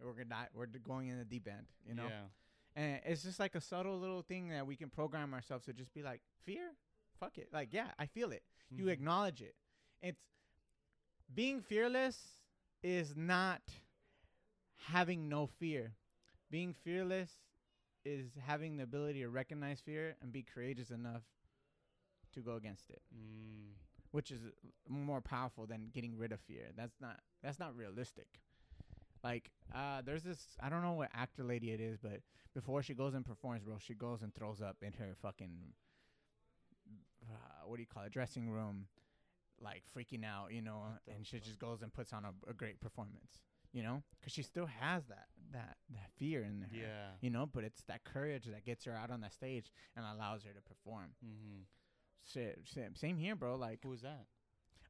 [0.00, 2.06] we're gonna die, we're going in the deep end, you know.
[2.08, 2.26] Yeah.
[2.74, 5.94] And it's just like a subtle little thing that we can program ourselves to just
[5.94, 6.76] be like fear,
[7.20, 8.90] fuck it, like yeah, I feel it you Mhm.
[8.92, 9.54] acknowledge it.
[10.02, 10.20] It's
[11.32, 12.42] being fearless
[12.82, 13.62] is not
[14.88, 15.94] having no fear.
[16.50, 17.30] Being fearless
[18.04, 21.22] is having the ability to recognize fear and be courageous enough
[22.32, 23.74] to go against it, Mm.
[24.10, 24.40] which is
[24.88, 26.72] more powerful than getting rid of fear.
[26.74, 28.40] That's not that's not realistic.
[29.22, 32.94] Like, uh, there's this I don't know what actor lady it is, but before she
[32.94, 35.74] goes and performs, bro, she goes and throws up in her fucking
[37.68, 38.86] what do you call it, dressing room,
[39.60, 40.82] like freaking out, you know,
[41.14, 41.46] and she fuck?
[41.46, 43.40] just goes and puts on a, a great performance,
[43.72, 47.10] you know, because she still has that that that fear in her, Yeah.
[47.20, 50.42] you know, but it's that courage that gets her out on that stage and allows
[50.44, 51.10] her to perform.
[51.24, 51.60] Mm-hmm.
[52.24, 53.54] Shit, same, same here, bro.
[53.56, 54.26] Like Who was that?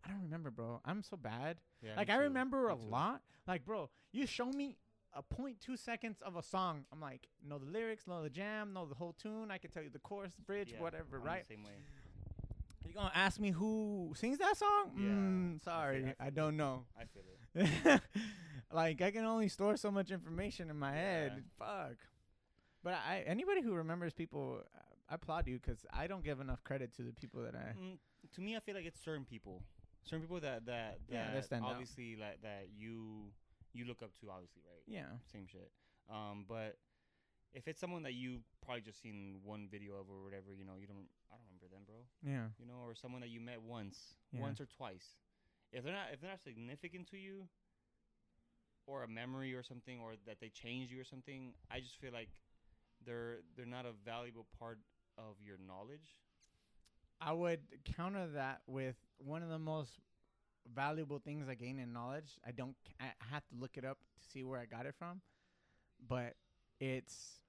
[0.05, 0.81] I don't remember, bro.
[0.85, 1.59] I'm so bad.
[1.83, 1.97] Yeah.
[1.97, 2.23] like I too.
[2.23, 2.81] remember a too.
[2.89, 3.23] lot.
[3.47, 4.77] Like, bro, you show me
[5.13, 6.85] a point two seconds of a song.
[6.93, 9.51] I'm like, know the lyrics, know the jam, know the whole tune.
[9.51, 11.47] I can tell you the chorus, bridge, Yeah, whatever, right?
[11.47, 11.73] Same way.
[12.97, 14.93] Gonna ask me who sings that song?
[14.97, 16.85] Yeah, Mm, I feel- sorry, I I, don't know.
[16.99, 17.23] I feel
[17.55, 18.01] it.
[18.73, 21.45] like I can only store so much information in my head.
[21.59, 21.97] Fuck.
[22.83, 24.63] But I anybody who remembers people,
[25.11, 27.75] I applaud you because I don't give enough credit to the people that I.
[27.79, 27.99] Mm,
[28.35, 29.63] to me, I feel like it's certain people,
[30.05, 31.73] certain people that that that Yeah, they stand out.
[31.73, 33.31] obviously like that you
[33.75, 34.83] you look up to, obviously, right?
[34.87, 35.19] Yeah.
[35.31, 35.71] Same shit.
[36.11, 36.79] Um, but
[37.53, 40.75] if it's someone that you probably just seen one video of or whatever, you know,
[40.79, 41.07] you don't.
[41.31, 42.03] I don't remember them, bro.
[42.23, 42.49] Yeah.
[42.59, 44.41] You know, or someone that you met once, Yeah.
[44.41, 45.15] once or twice.
[45.73, 47.49] If they're not if they're not significant to you,
[48.87, 52.13] or a memory or something, or that they changed you or something, I just feel
[52.13, 52.29] like
[53.05, 54.79] they're they're not a valuable part
[55.19, 56.07] of your knowledge.
[57.21, 57.61] I would
[57.97, 59.99] counter that with one of the most
[60.75, 62.39] valuable things I gain in knowledge.
[62.47, 62.77] I don't.
[62.87, 65.21] c- I have to look it up to see where I got it from,
[66.09, 66.35] but
[66.81, 67.41] it's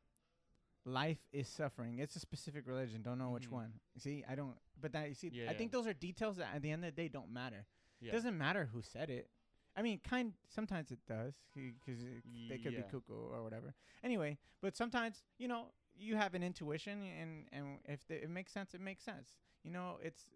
[0.88, 2.00] life is suffering.
[2.00, 3.02] It's a specific religion.
[3.02, 3.52] Don't know which Mhm.
[3.52, 3.80] one.
[3.97, 4.58] See, I don't.
[4.80, 5.54] But that you see, I Yeah.
[5.58, 7.65] think those are details that at the end of the day don't matter.
[8.00, 8.10] Yeah.
[8.10, 9.30] It doesn't matter who said it.
[9.76, 12.02] I mean, kind sometimes it does because
[12.50, 12.82] they could Yeah.
[12.82, 13.76] be cuckoo or whatever.
[14.02, 18.52] Anyway, but sometimes you know you have an intuition, and and if the, it makes
[18.52, 19.38] sense, it makes sense.
[19.63, 20.32] You know, it's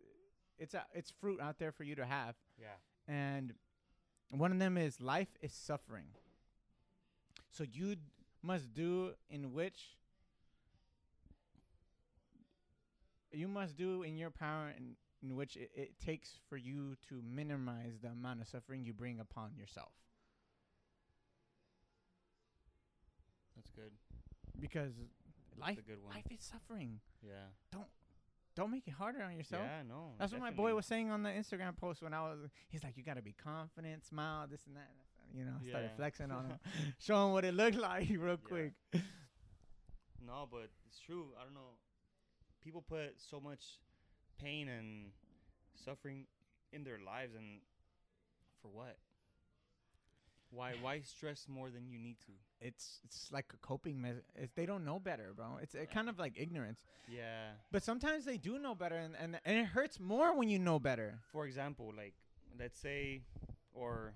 [0.58, 2.78] it's a, it's fruit out there for you to have, Yeah.
[3.08, 3.56] and
[4.30, 6.14] one of them is life is suffering.
[7.50, 7.98] So you
[8.44, 9.98] must do in which
[13.32, 17.22] you must do in your power in, in which it, it takes for you to
[17.24, 19.92] minimize the amount of suffering you bring upon yourself.
[23.56, 23.92] That's good.
[24.60, 24.92] Because
[25.60, 26.14] life That's a good one.
[26.16, 27.00] life is suffering.
[27.26, 27.34] Yeah.
[27.72, 27.86] Don't
[28.56, 29.64] don't make it harder on yourself.
[29.66, 30.12] Yeah, no.
[30.20, 32.40] That's what my boy was saying on the Instagram post when I was.
[32.68, 34.90] He's like, "You gotta be confident, smile, this and that."
[35.34, 35.96] You know, I started Yeah.
[35.96, 36.60] flexing on him,
[37.00, 38.36] showing what it looked like real Yeah.
[38.44, 38.74] quick.
[40.26, 41.28] No, but it's true.
[41.40, 41.78] I don't know.
[42.64, 43.80] People put so much
[44.42, 45.12] pain and
[45.84, 46.26] suffering
[46.72, 47.60] in their lives, and
[48.62, 48.98] for what?
[50.52, 50.74] Why?
[50.82, 52.32] Why stress more than you need to?
[52.60, 54.24] It's it's like a coping measure.
[54.36, 55.58] It's, they don't know better, bro.
[55.62, 56.84] It's uh, kind of like ignorance.
[57.10, 57.52] Yeah.
[57.72, 60.80] But sometimes they do know better, and, and and it hurts more when you know
[60.80, 61.20] better.
[61.32, 62.14] For example, like
[62.60, 63.22] let's say,
[63.74, 64.14] or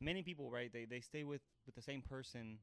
[0.00, 0.72] many people, right?
[0.72, 2.58] They they stay with with the same person,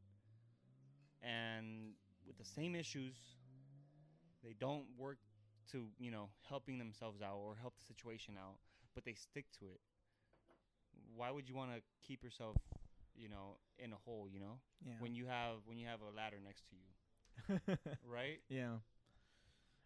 [1.21, 1.93] and
[2.25, 3.15] with the same issues.
[4.43, 5.17] They don't work
[5.71, 8.58] to you know helping themselves out or help the situation out,
[8.95, 9.80] but they stick to it.
[11.15, 12.58] Why would you want to keep yourself,
[13.15, 14.27] you know, in a hole?
[14.32, 14.93] You know, Yeah.
[14.99, 17.60] when you have when you have a ladder next to you,
[18.06, 18.39] right?
[18.49, 18.77] yeah.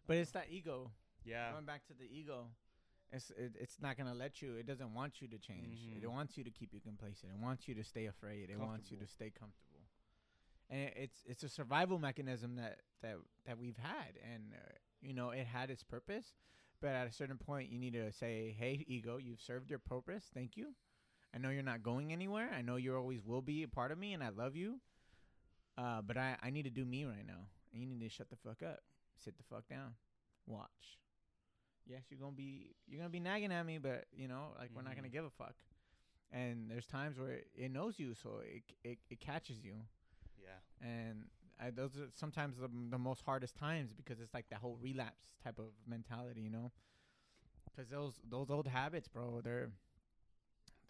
[0.06, 0.90] But it's that ego.
[1.24, 1.50] Yeah.
[1.52, 2.46] Going back to the ego,
[3.12, 4.54] it's it, it's not gonna let you.
[4.54, 5.80] It doesn't want you to change.
[6.00, 6.12] It Mhm.
[6.12, 7.32] wants you to keep you complacent.
[7.32, 8.48] It wants you to stay afraid.
[8.50, 9.65] It wants you to stay comfortable.
[10.68, 15.14] And it, it's it's a survival mechanism that that that we've had, and uh, you
[15.14, 16.34] know it had its purpose.
[16.80, 20.24] But at a certain point, you need to say, "Hey, ego, you've served your purpose.
[20.34, 20.74] Thank you.
[21.34, 22.50] I know you're not going anywhere.
[22.56, 24.80] I know you always will be a part of me, and I love you.
[25.78, 28.30] Uh, but I I need to do me right now, and you need to shut
[28.30, 28.80] the fuck up,
[29.16, 29.94] sit the fuck down,
[30.46, 30.98] watch."
[31.86, 34.82] yes, you're gonna be you're gonna be nagging at me, but you know, like we're
[34.82, 35.12] not gonna Mhm.
[35.12, 35.54] give a fuck.
[36.32, 39.86] And there's times where it knows you, so it it, it catches you.
[40.82, 41.24] And
[41.60, 45.26] I, those are sometimes the, the most hardest times because it's like that whole relapse
[45.42, 46.70] type of mentality, you know.
[47.64, 49.70] Because those those old habits, bro, they're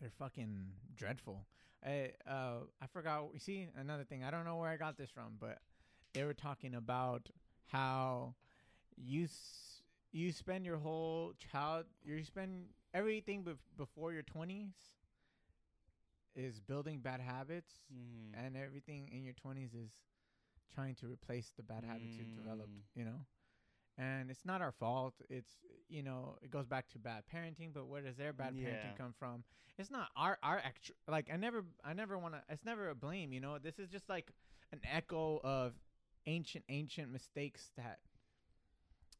[0.01, 0.67] they're fucking
[0.97, 1.47] dreadful.
[1.85, 3.29] I uh I forgot.
[3.33, 4.25] You see another thing.
[4.25, 5.59] I don't know where I got this from, but
[6.15, 7.29] they were talking about
[7.67, 8.35] how
[8.97, 9.83] you s-
[10.13, 14.75] you spend your whole child you spend everything bef- before your 20s
[16.37, 18.35] is building bad habits Mm.
[18.47, 19.91] and everything in your 20s is
[20.75, 22.83] trying to replace the bad habits you've developed Mm.
[22.95, 23.27] you know
[23.99, 25.15] and it's not our fault.
[25.31, 25.53] It's
[25.89, 27.73] you know it goes back to bad parenting.
[27.73, 28.69] But where does their bad Yeah.
[28.69, 29.45] parenting come from?
[29.79, 32.43] It's not our our actual like I never I never want to.
[32.51, 33.33] It's never a blame.
[33.33, 34.31] You know this is just like
[34.73, 35.75] an echo of
[36.27, 38.01] ancient ancient mistakes that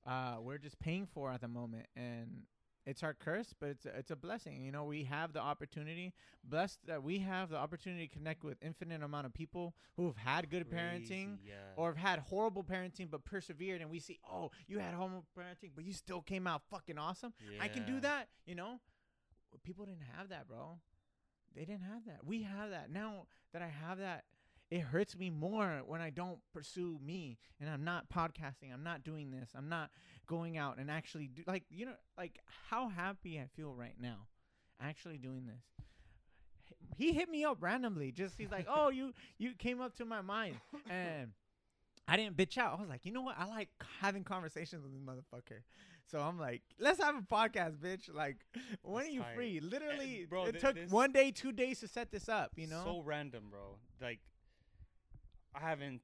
[0.07, 2.43] uh we're just paying for at the moment and.
[2.87, 4.65] It's our curse, but it's a, it's a blessing.
[4.65, 6.15] You know, we have the opportunity,
[6.45, 10.17] blessed that we have the opportunity to connect with infinite amount of people who have
[10.17, 11.55] had good parenting, yeah.
[11.77, 15.71] or have had horrible parenting but persevered and we see oh you had horrible parenting
[15.75, 17.33] but you still came out fucking awesome.
[17.61, 18.81] I can do that you know?
[19.65, 20.79] People didn't have that bro.
[21.55, 22.25] They didn't have that.
[22.25, 22.91] We have that.
[22.91, 24.25] Now that i have that
[24.71, 29.05] it hurts me more when i don't pursue me and i'm not podcasting i'm not
[29.05, 29.91] doing this i'm not
[30.27, 32.39] going out and actually do like you know like
[32.71, 34.27] how happy i feel right now
[34.81, 35.87] actually doing this
[36.97, 40.21] he hit me up randomly just he's like oh you you came up to my
[40.21, 40.57] mind
[40.91, 41.31] and
[42.09, 42.79] I didn't bitch out.
[42.79, 43.35] I was like, you know what?
[43.37, 43.69] I like
[44.01, 45.63] having conversations with this motherfucker.
[46.09, 48.15] So I'm like, let's have a podcast, bitch.
[48.15, 48.37] Like,
[48.83, 49.35] when That's are you tight.
[49.35, 49.57] free?
[49.61, 52.53] Eh, Literally, bro, it thi- took one day, two days to set this up.
[52.55, 52.83] You know?
[52.85, 53.79] so random, bro.
[54.01, 54.21] Like,
[55.57, 56.03] I haven't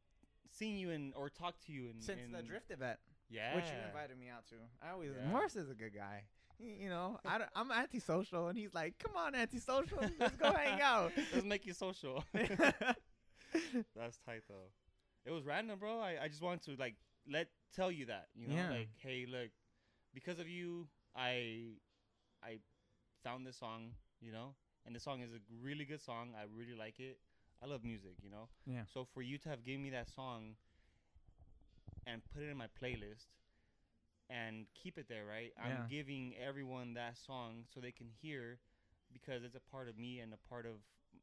[0.51, 2.99] seen you in or talked to you in Since in, the drift event,
[3.29, 5.29] Yeah, which you invited me out to, I always Yeah.
[5.29, 6.25] Morris is a good guy.
[6.59, 10.81] He- You know, I I'm antisocial, and he's like, "Come on, antisocial, let's go hang
[10.93, 12.25] out." Let's make you social.
[12.33, 14.71] That's tight though.
[15.25, 16.01] It was random, bro.
[16.01, 16.97] I, I just wanted to like
[17.31, 18.71] let tell you that you know Yeah.
[18.71, 19.51] like hey look
[20.15, 21.77] because of you I
[22.43, 22.59] I
[23.25, 26.31] found this song you know and the song is a really good song.
[26.37, 27.19] I really like it.
[27.63, 28.49] I love music, you know.
[28.67, 28.83] Yeah.
[28.93, 30.57] So for you to have given me that song
[32.07, 33.27] and put it in my playlist
[34.31, 35.53] and keep it there, right?
[35.57, 35.65] Yeah.
[35.65, 38.59] I'm giving everyone that song so they can hear
[39.13, 40.75] because it's a part of me and a part of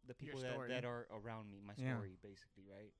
[0.07, 1.93] the people that, that are around me, my Yeah.
[1.93, 2.93] story basically, right?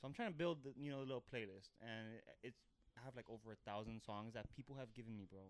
[0.00, 2.58] So I'm trying to build, the, you know, a little playlist and it's
[2.98, 5.40] I have like over a thousand songs that people have given me, bro.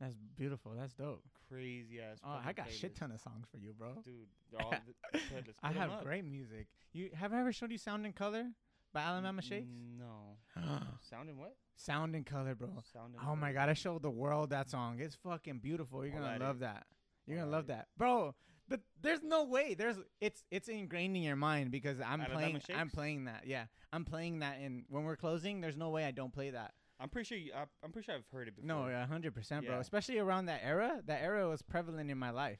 [0.00, 0.72] That's beautiful.
[0.78, 1.22] That's dope.
[1.48, 2.18] Crazy ass.
[2.24, 3.94] Oh, I got shit ton of songs for you, bro.
[4.04, 4.14] Dude,
[4.60, 4.70] all
[5.12, 5.54] the playlists.
[5.62, 6.04] I have up.
[6.04, 6.68] great music.
[6.92, 8.46] You have I ever showed you Sound in Color
[8.94, 9.68] by Alabama Shakes?
[9.68, 10.62] Mm, no.
[11.00, 11.54] Sound in what?
[11.76, 12.68] Sound in Color, bro.
[12.92, 14.98] Sound in Oh my god, I showed the world that song.
[15.00, 16.04] It's fucking beautiful.
[16.06, 16.60] You're I'll gonna love it.
[16.60, 16.86] that.
[17.26, 17.68] You're I'll gonna love it.
[17.68, 18.34] that, bro.
[18.68, 19.74] But there's no way.
[19.74, 22.80] There's it's it's ingrained in your mind because I'm Alabama playing.
[22.80, 23.42] I'm playing that.
[23.44, 24.58] Yeah, I'm playing that.
[24.62, 26.72] And when we're closing, there's no way I don't play that.
[27.00, 28.66] I'm pretty sure you, I, I'm pretty sure I've heard it before.
[28.68, 29.76] No, yeah, hundred percent, bro.
[29.76, 29.80] Yeah.
[29.80, 31.00] Especially around that era.
[31.06, 32.58] That era was prevalent in my life.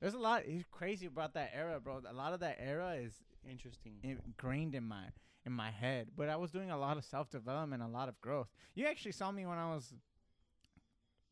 [0.00, 0.42] There's a lot.
[0.46, 2.02] It's crazy about that era, bro.
[2.08, 3.14] A lot of that era is
[3.48, 3.94] Interesting.
[4.02, 5.04] ingrained in my
[5.46, 6.08] in my head.
[6.16, 8.48] But I was doing a lot of self development, a lot of growth.
[8.74, 9.94] You actually saw me when I was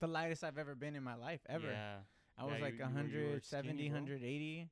[0.01, 1.67] the lightest I've ever been in my life ever.
[1.69, 1.97] Yeah.
[2.39, 4.71] I was Yeah, like you- you were- you 170, skinny, 180.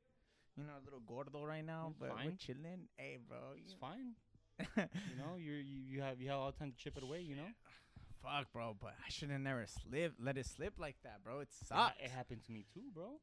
[0.56, 2.36] You know, a little gordo right now, but we're fine.
[2.36, 2.88] chilling.
[2.96, 3.54] Hey, bro.
[3.56, 4.14] It's fine.
[4.58, 7.20] You know, you you have you have all the time to chip it away.
[7.20, 7.48] You know.
[8.22, 8.74] Fuck, bro.
[8.80, 10.14] But I should have never slip.
[10.18, 11.40] Let it slip like that, bro.
[11.40, 11.94] It It sucks.
[12.02, 13.20] It happened to me too, bro.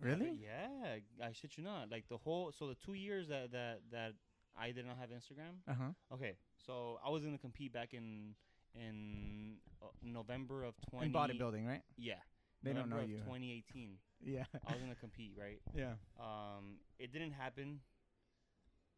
[0.00, 0.38] Really?
[0.42, 0.96] Yeah.
[1.24, 1.90] I shit you not.
[1.90, 4.12] Like the whole so the two years that that that
[4.58, 5.60] I did not have Instagram.
[5.68, 6.14] Uh huh.
[6.14, 8.34] Okay, so I was gonna compete back in
[8.74, 11.06] in uh, November of twenty.
[11.06, 11.82] In bodybuilding, right?
[11.96, 12.14] Yeah.
[12.62, 13.18] They don't know you.
[13.18, 13.92] 2018.
[14.24, 14.44] Yeah.
[14.66, 15.60] I was gonna compete, right?
[15.74, 15.92] yeah.
[16.18, 17.80] Um, it didn't happen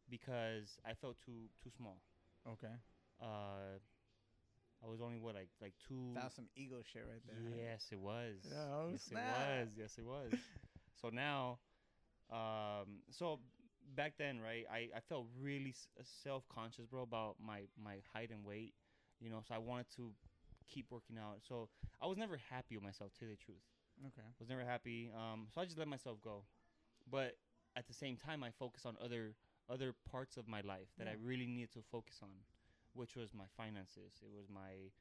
[0.09, 2.01] because I felt too too small.
[2.47, 2.73] Okay.
[3.21, 3.77] Uh,
[4.83, 6.13] I was only what like like two.
[6.15, 7.65] That was some ego shit right there.
[7.65, 8.35] Yes, it was.
[8.51, 9.23] Oh, yes, snap.
[9.23, 9.67] it was.
[9.77, 10.39] Yes, it was.
[11.01, 11.59] so now,
[12.31, 13.39] um, so
[13.95, 14.65] back then, right?
[14.71, 15.73] I, I felt really
[16.23, 18.73] self conscious, bro, about my my height and weight.
[19.19, 20.11] You know, so I wanted to
[20.69, 21.39] keep working out.
[21.47, 21.67] So
[22.01, 23.63] I was never happy with myself, to tell you the truth.
[24.07, 24.27] Okay.
[24.39, 25.11] was never happy.
[25.13, 26.43] Um, so I just let myself go.
[27.11, 27.35] But
[27.75, 29.33] at the same time, I focus on other
[29.69, 32.29] other parts of my life that I really needed to focus on,
[32.93, 34.19] which was my finances.
[34.21, 34.91] It was my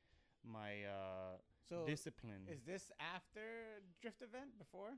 [0.45, 1.37] my uh,
[1.69, 2.47] So discipline.
[2.49, 4.59] is this after drift event?
[4.59, 4.93] Before?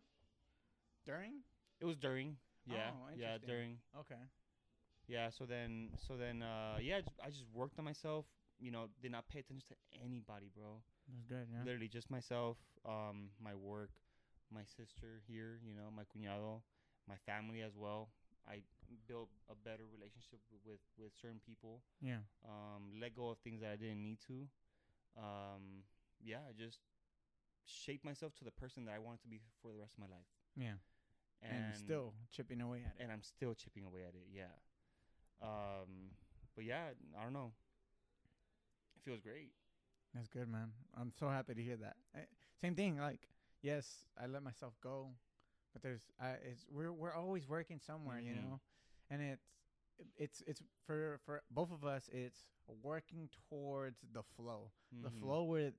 [1.06, 1.42] During?
[1.80, 2.36] it was during.
[2.66, 3.78] Yeah, Oh, yeah, during.
[4.00, 4.20] Okay.
[5.08, 8.26] Yeah, so then so then uh, yeah, I just, I just worked on myself.
[8.60, 10.82] You know, did not pay attention to anybody, bro.
[11.08, 11.48] That's good.
[11.50, 11.64] Yeah.
[11.64, 13.90] literally just myself, um, my work,
[14.52, 16.60] my sister here, you know, my cuñado,
[17.08, 18.10] my family as well.
[18.46, 18.60] I
[19.06, 21.82] built a better relationship with with certain people.
[22.00, 22.22] Yeah.
[22.44, 24.48] Um, let go of things that I didn't need to.
[25.18, 25.84] Um,
[26.22, 26.78] yeah, I just
[27.64, 30.06] shaped myself to the person that I wanted to be for the rest of my
[30.06, 30.26] life.
[30.56, 30.78] Yeah.
[31.42, 33.02] And, And, still chipping away at it.
[33.02, 34.26] and I'm still chipping away at it.
[34.32, 34.52] Yeah.
[35.42, 36.10] Um,
[36.54, 37.52] but yeah, I don't know.
[38.96, 39.52] It feels great.
[40.14, 40.72] That's good, man.
[40.98, 41.96] I'm so happy to hear that.
[42.14, 42.20] Eh,
[42.60, 42.98] same thing.
[42.98, 43.20] Like,
[43.62, 45.08] yes, I let myself go,
[45.72, 48.42] but there's, I, it's we're we're always working somewhere, you Mhm.
[48.42, 48.60] know,
[49.10, 49.46] and it's
[50.16, 52.08] it's it's for for both of us.
[52.12, 52.46] It's
[52.82, 54.70] working towards the flow,
[55.02, 55.20] the Mhm.
[55.20, 55.72] flow where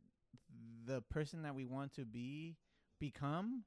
[0.85, 2.57] the person that we want to be
[2.99, 3.63] become.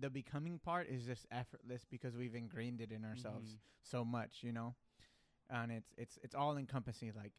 [0.00, 3.58] The becoming part is just effortless because we've ingrained it in ourselves Mhm.
[3.82, 4.74] so much, you know.
[5.50, 7.12] And it's it's it's all encompassing.
[7.14, 7.32] Like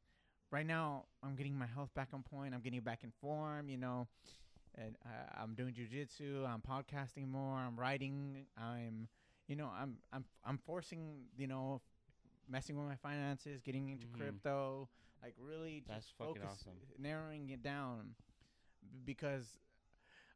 [0.51, 2.53] right now, I'm getting my health back on point.
[2.53, 4.07] I'm getting back in form, you know.
[4.75, 6.45] And I, I'm doing jujitsu.
[6.47, 7.57] I'm podcasting more.
[7.57, 8.45] I'm writing.
[8.57, 9.07] I'm,
[9.47, 11.81] you know, I'm I'm I'm forcing, you know,
[12.47, 14.13] messing with my finances, getting into Mhm.
[14.17, 14.89] crypto,
[15.21, 16.77] like really just That's focus, awesome.
[16.97, 18.15] narrowing it down,
[19.05, 19.59] because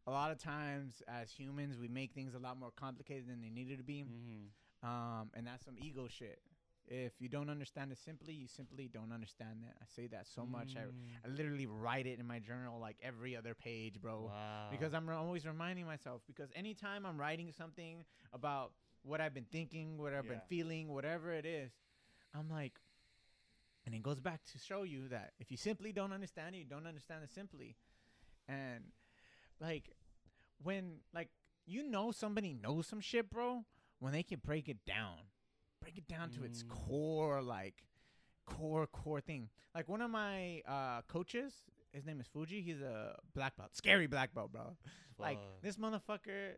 [0.05, 3.49] a lot of times as humans we make things a lot more complicated than they
[3.49, 4.51] needed to be Mhm.
[4.83, 6.41] um, and that's some ego shit.
[6.89, 9.75] If you don't understand it simply, you simply don't understand it.
[9.81, 10.77] I say that so much.
[10.77, 10.93] I, Mm.
[11.25, 14.21] I literally write it in my journal like every other page, bro.
[14.27, 14.69] Wow.
[14.71, 16.21] Because I'm always reminding myself.
[16.25, 18.71] Because anytime I'm writing something about
[19.07, 21.71] what I've been thinking, what I've been feeling, whatever it is,
[22.35, 22.73] I'm like,
[23.85, 26.65] and it goes back to show you that if you simply don't understand it, you
[26.65, 27.75] don't understand it simply.
[28.47, 28.83] And
[29.61, 29.91] like
[30.61, 31.29] when like
[31.65, 33.63] you know somebody knows some shit, bro,
[33.99, 35.17] when they can break it down,
[35.81, 36.69] break it down to its Mm.
[36.69, 37.85] core, like
[38.45, 39.49] core core thing.
[39.73, 41.53] Like one of my uh coaches,
[41.93, 42.61] his name is Fuji.
[42.61, 44.75] He's a black belt, scary black belt, bro.
[45.17, 46.55] Like this motherfucker.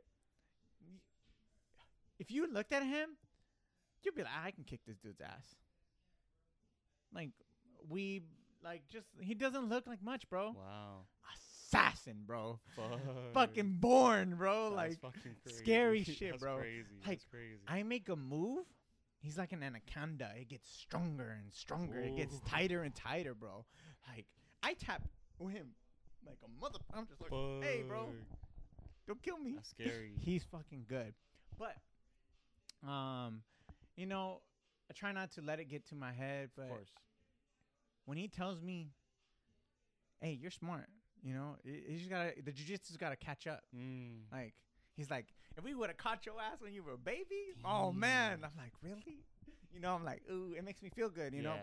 [2.19, 3.09] If you looked at him,
[4.03, 5.55] you'd be like, ah, I can kick this dude's ass.
[7.13, 7.29] Like
[7.89, 8.21] we
[8.63, 10.53] like just he doesn't look like much, bro.
[10.57, 11.05] Wow.
[11.33, 12.59] Assassin, bro.
[12.75, 12.99] Fuck.
[13.33, 14.75] Fucking born, bro.
[14.75, 15.57] That's like fucking crazy.
[15.57, 16.57] scary shit, That's bro.
[16.57, 16.83] Crazy.
[17.01, 17.61] Like, That's crazy.
[17.67, 18.65] I make a move,
[19.21, 20.31] he's like an anaconda.
[20.35, 21.99] It gets stronger and stronger.
[21.99, 23.65] It gets tighter and tighter, bro.
[24.07, 24.25] Like
[24.61, 25.03] I tap
[25.39, 25.69] him
[26.25, 26.79] like a mother.
[26.93, 27.31] I'm just like,
[27.63, 28.09] hey, bro,
[29.07, 29.53] don't kill me.
[29.55, 30.13] That's scary.
[30.19, 31.13] He's fucking good,
[31.57, 31.75] but
[32.87, 33.41] um,
[33.95, 34.41] you know,
[34.89, 36.49] I try not to let it get to my head.
[36.55, 36.89] But of course.
[38.05, 38.91] when he tells me,
[40.21, 40.87] "Hey, you're smart,"
[41.23, 43.63] you know, just gotta the jujitsu's gotta catch up.
[43.75, 44.21] Mm.
[44.31, 44.53] Like
[44.95, 45.27] he's like,
[45.57, 48.51] if we would have caught your ass when you were a baby, oh man, I'm
[48.57, 49.25] like, really?
[49.73, 51.33] You know, I'm like, ooh, it makes me feel good.
[51.33, 51.55] You know,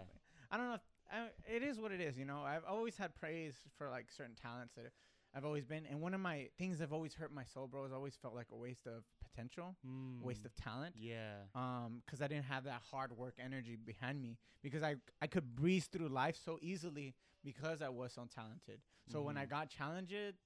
[0.51, 0.75] I don't know.
[0.75, 2.19] If, I, it is what it is.
[2.19, 4.93] You know, I've always had praise for like certain talents that
[5.37, 7.93] I've always been, and one of my things have always hurt my soul, bro, has
[7.93, 10.23] always felt like a waste of potential, Mm.
[10.23, 10.97] waste of talent.
[10.97, 11.43] Yeah.
[11.55, 14.39] Um, because I didn't have that hard work energy behind me.
[14.63, 17.15] Because I I could breeze through life so easily
[17.45, 18.81] because I was so talented.
[19.09, 19.51] So when I Mhm.
[19.51, 20.39] got challenged,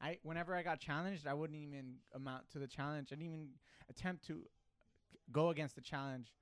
[0.00, 3.12] I whenever I got challenged, I wouldn't even amount to the challenge.
[3.12, 3.58] I didn't even
[3.88, 4.46] attempt to
[5.32, 6.34] go against the challenge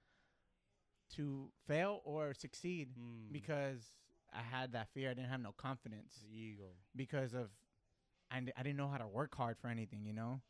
[1.11, 3.31] to fail or succeed Mm.
[3.33, 3.95] because
[4.33, 5.11] I had that fear.
[5.11, 6.77] I didn't have no confidence the ego.
[6.97, 7.53] because of
[8.35, 10.05] I, I didn't know how to work hard for anything.
[10.05, 10.41] You know,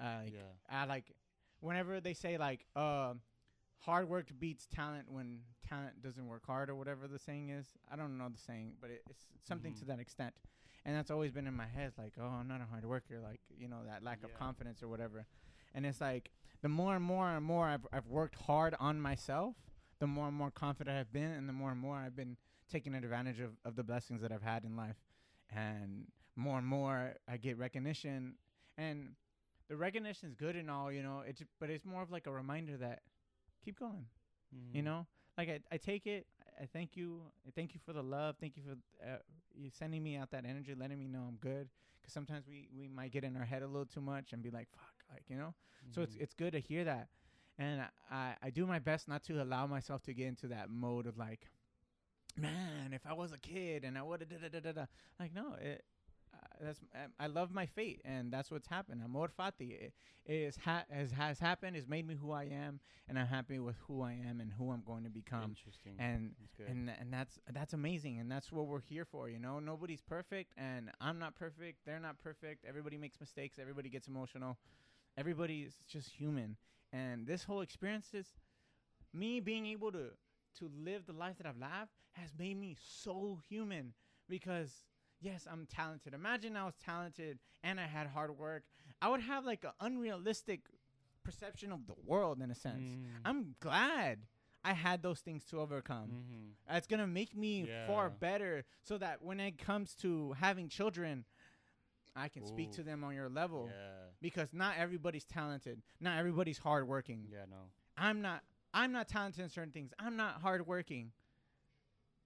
[0.00, 0.40] uh, like, yeah.
[0.70, 1.12] I like
[1.60, 3.14] whenever they say like uh,
[3.80, 7.66] hard work beats talent when talent doesn't work hard or whatever the saying is.
[7.92, 9.88] I don't know the saying, but it, it's something to Mhm.
[9.88, 10.34] that extent.
[10.84, 13.40] And that's always been in my head, like, oh, I'm not a hard worker, like
[13.58, 15.26] you know that lack of confidence or whatever.
[15.74, 16.30] And it's like
[16.62, 19.56] the more and more and more I've I've worked hard on myself,
[19.98, 22.36] the more and more confident I've been, and the more and more I've been
[22.70, 24.96] taking advantage of, of the blessings that I've had in life.
[25.54, 26.06] And
[26.40, 28.34] more and more I get recognition,
[28.78, 29.10] and
[29.68, 31.22] the recognition is good and all, you know.
[31.26, 33.00] It's but it's more of like a reminder that
[33.64, 34.06] keep going,
[34.72, 34.82] you Mhm.
[34.82, 35.06] know.
[35.38, 36.26] Like I, I take it.
[36.60, 37.22] I thank you.
[37.46, 38.36] I thank you for the love.
[38.40, 38.72] Thank you for
[39.06, 39.18] uh,
[39.54, 41.68] you sending me out that energy, letting me know I'm good.
[42.00, 44.50] Because sometimes we we might get in our head a little too much and be
[44.50, 45.54] like, fuck, like you know.
[45.90, 46.20] So it's Mhm.
[46.20, 47.08] it's good to hear that,
[47.58, 51.06] and I I do my best not to allow myself to get into that mode
[51.06, 51.46] of like,
[52.36, 54.84] man, if I was a kid and I would have da da da da.
[55.18, 55.84] Like no, it.
[56.60, 59.00] That's um, I love my fate, and that's what's happened.
[59.02, 59.92] Amor fati it
[60.26, 61.76] is ha- has has happened.
[61.76, 64.70] Has made me who I am, and I'm happy with who I am and who
[64.70, 65.44] I'm going to become.
[65.44, 65.94] Interesting.
[65.98, 66.34] And
[66.66, 69.28] and and that's that's amazing, and that's what we're here for.
[69.28, 71.78] You know, nobody's perfect, and I'm not perfect.
[71.86, 72.64] They're not perfect.
[72.68, 73.58] Everybody makes mistakes.
[73.58, 74.58] Everybody gets emotional.
[75.16, 76.56] Everybody's just human,
[76.92, 78.26] and this whole experience is
[79.12, 80.10] me being able to
[80.58, 83.94] to live the life that I've lived has made me so human
[84.28, 84.72] because
[85.20, 86.14] yes, I'm talented.
[86.14, 88.64] Imagine I was talented and I had hard work.
[89.02, 90.60] I would have like an unrealistic
[91.22, 92.80] perception of the world in a sense.
[92.82, 93.04] Mm.
[93.24, 94.20] I'm glad
[94.64, 96.10] I had those things to overcome.
[96.68, 96.76] Mhm.
[96.76, 101.24] It's gonna make me far better, so that when it comes to having children,
[102.16, 103.68] I can speak to them on your level.
[103.72, 104.10] Yeah.
[104.20, 105.82] Because not everybody's talented.
[106.00, 107.26] Not everybody's hardworking.
[107.30, 107.44] Yeah.
[107.48, 107.70] No.
[107.96, 108.44] I'm not.
[108.72, 109.92] I'm not talented in certain things.
[109.98, 111.12] I'm not hardworking.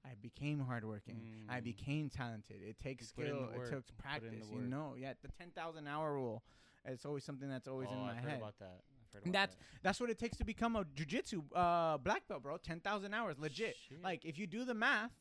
[0.05, 1.21] I became hardworking.
[1.49, 1.65] I Mm.
[1.65, 2.63] became talented.
[2.63, 3.63] It takes You put in the skill.
[3.63, 4.49] It takes You put in the practice.
[4.53, 4.95] You know.
[4.99, 5.15] Yeah.
[5.23, 6.43] The ten thousand hour rule.
[6.85, 8.25] It's always something that's always oh, in my I've head.
[8.33, 8.81] heard about that.
[9.15, 12.59] heard about that's that's what it takes to become a jujitsu uh, black belt, bro.
[12.59, 13.77] Ten thousand hours, legit.
[13.89, 14.03] Shit.
[14.03, 15.13] Like if you do the math,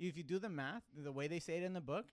[0.00, 2.06] if you do the math, the way they say it in the book,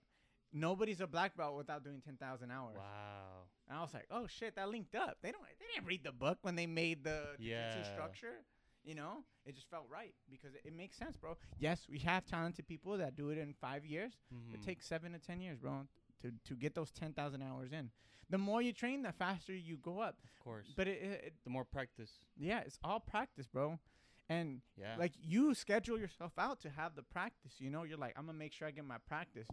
[0.52, 2.76] nobody's a black belt without doing ten thousand hours.
[2.76, 3.48] Wow.
[3.68, 5.18] And I was like, oh shit, that linked up.
[5.22, 7.82] They don't they didn't read the book when they made the Yeah.
[7.92, 8.44] structure.
[8.84, 11.36] You know, it just felt right because it, it makes sense, bro.
[11.58, 14.12] Yes, we have talented people that do it in five years.
[14.32, 14.54] Mhm.
[14.54, 15.86] It takes seven to ten years, bro,
[16.22, 17.90] to to get those ten thousand hours in.
[18.30, 20.16] The more you train, the faster you go up.
[20.24, 20.66] Of course.
[20.76, 22.10] But it, it, it the more practice.
[22.38, 23.78] yeah, it's all practice, bro.
[24.28, 24.94] And Yeah.
[24.96, 27.54] like you schedule yourself out to have the practice.
[27.58, 29.48] You know, you're like, I'm gonna make sure I get my practice.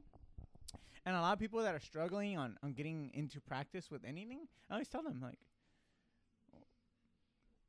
[1.05, 4.47] And a lot of people that are struggling on on getting into practice with anything,
[4.69, 5.39] I always tell them like,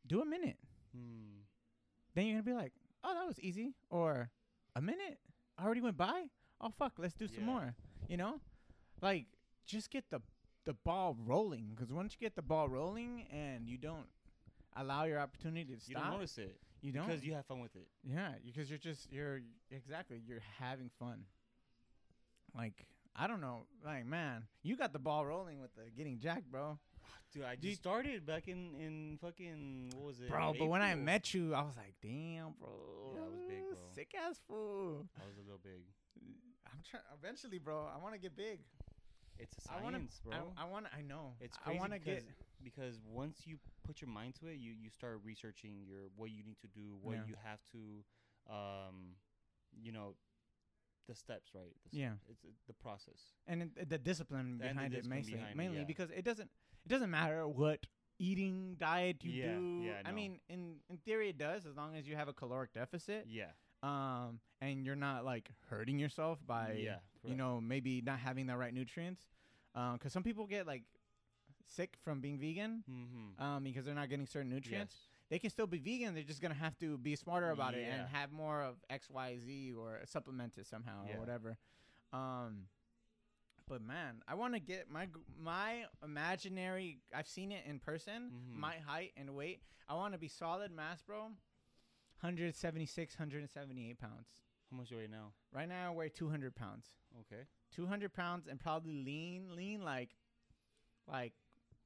[0.07, 0.59] do a minute.
[0.95, 1.38] Hmm.
[2.15, 2.73] Then you're gonna be like,
[3.05, 3.75] oh, that was easy.
[3.91, 4.31] Or
[4.77, 5.19] a minute
[5.63, 6.25] already went by.
[6.61, 7.47] Oh fuck, let's do some Yeah.
[7.47, 7.75] more.
[8.09, 8.41] You know,
[9.03, 9.27] like
[9.67, 10.21] just get the
[10.65, 11.73] the ball rolling.
[11.75, 14.07] Because once you get the ball rolling and you don't
[14.77, 17.07] allow your opportunity to stop, You don't notice it you don't.
[17.07, 17.89] because you have fun with it.
[18.05, 19.41] Yeah, because you're just you're
[19.71, 21.25] exactly you're having fun.
[22.55, 26.51] Like I don't know, like man, you got the ball rolling with the getting jacked,
[26.51, 26.79] bro.
[27.33, 30.29] Dude, I just started back in in fucking what was it?
[30.29, 33.13] Bro, but when I met you, I was like, damn, bro.
[33.15, 33.79] Yeah, I was big, bro.
[33.95, 35.07] Sick ass fool.
[35.21, 35.83] I was a little big.
[36.67, 37.03] I'm trying.
[37.23, 38.61] Eventually, bro, I want to get big.
[39.39, 40.01] It's a I want to.
[40.01, 40.35] science, bro.
[40.57, 40.87] I, I want.
[40.97, 41.35] I know.
[41.41, 42.35] It's I crazy want to because get.
[42.65, 46.43] because once you put your mind to it, you you start researching your what you
[46.43, 47.23] need to do, what Yeah.
[47.29, 49.15] you have to, um,
[49.81, 50.15] you know,
[51.07, 51.75] the steps, right?
[51.85, 52.13] The s- Yeah.
[52.29, 53.21] it's uh, the process.
[53.47, 55.85] and it, the discipline And the behind it mainly, behind mainly yeah.
[55.85, 56.51] because it doesn't
[56.89, 57.81] it doesn't matter what
[58.19, 59.81] eating diet you Yeah, do.
[59.85, 62.73] yeah, I mean, in in theory, it does as long as you have a caloric
[62.73, 63.27] deficit.
[63.29, 63.51] Yeah.
[63.83, 66.97] Um, and you're not like hurting yourself by yeah.
[67.23, 69.23] you know maybe not having the right nutrients.
[69.75, 70.85] Um, because some people get like
[71.67, 72.83] sick from being vegan.
[72.91, 73.43] Mm-hmm.
[73.45, 74.95] Um, because they're not getting certain nutrients.
[74.97, 75.09] Yes.
[75.31, 76.15] They can still be vegan.
[76.15, 79.37] They're just gonna have to be smarter about it and have more of X, Y,
[79.45, 81.17] Z or supplement it somehow Yeah.
[81.17, 81.59] or whatever.
[82.15, 82.67] Um,
[83.69, 85.09] but man, I want to get my
[85.41, 86.99] my imaginary.
[87.15, 88.31] I've seen it in person.
[88.31, 88.55] Mhm.
[88.59, 89.63] My height and weight.
[89.89, 91.31] I want to be solid mass, bro.
[92.21, 94.29] 176, 178 pounds.
[94.71, 95.33] How much do you weigh now?
[95.53, 96.97] Right now, I weigh 200 pounds.
[97.21, 97.47] Okay.
[97.71, 100.17] 200 pounds and probably lean, lean like,
[101.07, 101.33] like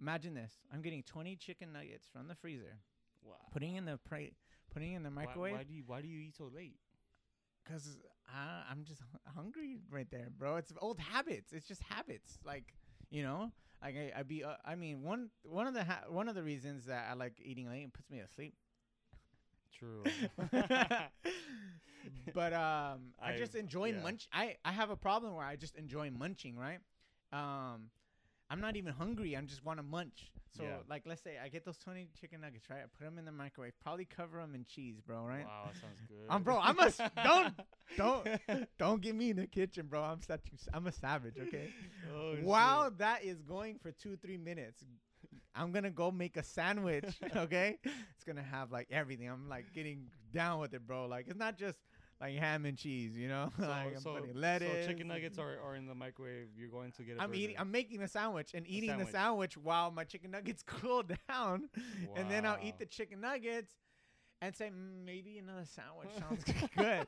[0.00, 0.52] Imagine this.
[0.72, 2.78] I'm getting 20 chicken nuggets from the freezer,
[3.22, 3.36] wow.
[3.50, 4.34] putting in the pra-
[4.70, 6.78] putting in the microwave Why, do you Why do you eat so late?
[7.64, 7.98] cuz
[8.28, 9.02] I I'm just
[9.34, 10.56] hungry right there, bro.
[10.56, 11.52] It's old habits.
[11.52, 12.38] It's just habits.
[12.44, 12.74] Like,
[13.10, 13.52] you know,
[13.82, 16.86] I, I be uh, I mean, one one of the ha- one of the reasons
[16.86, 18.54] that I like eating late it puts me to sleep.
[19.78, 20.02] True.
[22.34, 24.00] but um, I, I- just enjoy yeah.
[24.02, 24.28] munch.
[24.32, 26.56] I I have a problem where I just enjoy munching.
[26.56, 26.78] Right.
[27.32, 27.90] Um,
[28.48, 29.36] I'm not even hungry.
[29.36, 30.30] I just want to munch.
[30.56, 30.76] So Yeah.
[30.88, 32.70] like, let's say I get those 20 chicken nuggets.
[32.70, 32.78] Right.
[32.78, 33.72] I put them in the microwave.
[33.82, 35.22] Probably cover them in cheese, bro.
[35.24, 35.44] Right.
[35.44, 36.26] Wow, that sounds good.
[36.30, 36.90] Um, bro, I'm a
[37.24, 37.54] don't-
[37.96, 40.02] Don't don't get me in the kitchen, bro.
[40.02, 40.40] I'm such
[40.72, 41.34] I'm a savage.
[41.38, 41.68] Okay.
[42.14, 42.98] Oh, While shit.
[42.98, 44.82] that is going for two three minutes,
[45.54, 47.04] I'm gonna go make a sandwich.
[47.34, 49.28] Okay, it's gonna have like everything.
[49.28, 51.06] I'm like getting down with it, bro.
[51.06, 51.76] Like it's not just
[52.20, 53.50] like ham and cheese, you know.
[53.58, 54.84] So, like I'm so, putting lettuce.
[54.84, 56.48] so chicken nuggets are, are in the microwave.
[56.56, 57.16] You're going to get.
[57.18, 57.56] I'm eating.
[57.58, 59.06] I'm making a sandwich and eating sandwich.
[59.08, 61.68] the sandwich while my chicken nuggets cool down,
[62.14, 63.74] and then I'll eat the chicken nuggets
[64.42, 66.44] and say "Mm, maybe another sandwich sounds
[66.76, 67.06] good.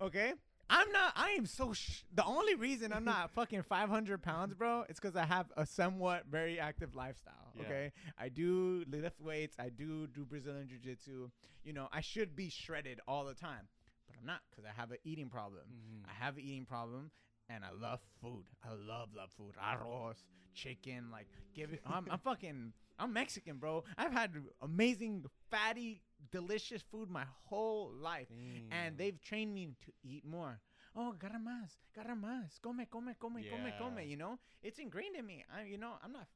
[0.00, 0.32] Okay.
[0.68, 1.12] I'm not.
[1.14, 1.72] I am so.
[1.72, 5.64] Sh- the only reason I'm not fucking 500 pounds, bro, is because I have a
[5.64, 7.34] somewhat very active lifestyle.
[7.54, 7.62] Yeah.
[7.62, 7.92] Okay.
[8.18, 9.54] I do lift weights.
[9.60, 11.30] I do do Brazilian jiu jitsu.
[11.64, 13.68] You know, I should be shredded all the time,
[14.16, 15.64] but I'm not because I have an eating problem.
[15.68, 16.08] Mhm.
[16.08, 17.10] I have an eating problem,
[17.48, 18.46] and I love food.
[18.64, 19.54] I love love food.
[19.60, 21.80] Arroz, chicken, like give it.
[21.86, 22.72] I'm, I'm fucking.
[22.98, 23.84] I'm Mexican, bro.
[23.98, 28.28] I've had amazing, fatty, delicious food my whole life,
[28.70, 30.60] and they've trained me to eat more.
[30.98, 33.98] oh, gara más, gara más, come, come, come, come, come.
[33.98, 34.04] Yeah.
[34.04, 35.44] You know, it's ingrained in me.
[35.54, 36.26] I, you know, I'm not.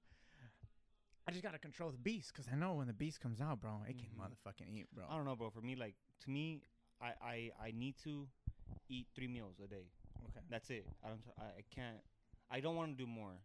[1.26, 3.82] I just gotta control the beast because I know when the beast comes out, bro,
[3.88, 4.20] it can Mhm.
[4.20, 5.06] motherfucking eat, bro.
[5.08, 5.48] I don't know, bro.
[5.50, 6.62] For me, like to me,
[7.00, 8.28] I I I need to
[8.88, 9.86] eat three meals a day.
[10.30, 10.44] Okay.
[10.50, 10.86] That's it.
[11.04, 11.20] I don't.
[11.38, 11.98] I, I can't.
[12.50, 13.40] I don't want to do more.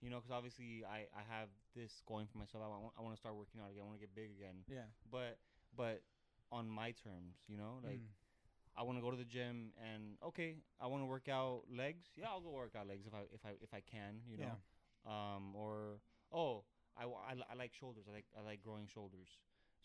[0.00, 2.64] You know, because obviously I I have this going for myself.
[2.64, 3.82] I want I want to start working out again.
[3.84, 4.64] I want to get big again.
[4.68, 4.88] Yeah.
[5.10, 5.38] But
[5.76, 6.02] but
[6.50, 8.16] on my terms, you know, like Mm.
[8.78, 12.06] I want to go to the gym and okay, I want to work out legs.
[12.16, 14.22] Yeah, I'll go work out legs if I if I if I can.
[14.26, 14.56] You know.
[15.06, 15.34] Yeah.
[15.36, 15.54] Um.
[15.54, 16.00] Or
[16.32, 16.64] oh,
[16.96, 18.04] I, I, I like shoulders.
[18.08, 19.28] I like I like growing shoulders.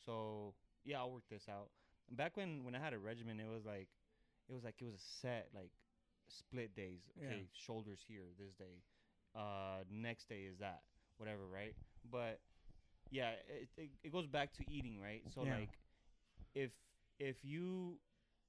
[0.05, 0.53] So
[0.85, 1.69] yeah, I'll work this out.
[2.11, 3.87] Back when when I had a regimen, it was like
[4.49, 5.71] it was like it was a set like
[6.29, 7.01] split days.
[7.19, 7.29] Yeah.
[7.29, 8.81] Okay, shoulders here this day.
[9.35, 10.81] Uh, next day is that
[11.17, 11.75] whatever, right?
[12.09, 12.39] But
[13.11, 15.23] yeah, it, it, it goes back to eating, right?
[15.33, 15.55] So Yeah.
[15.57, 15.69] like
[16.55, 16.71] if
[17.19, 17.97] if you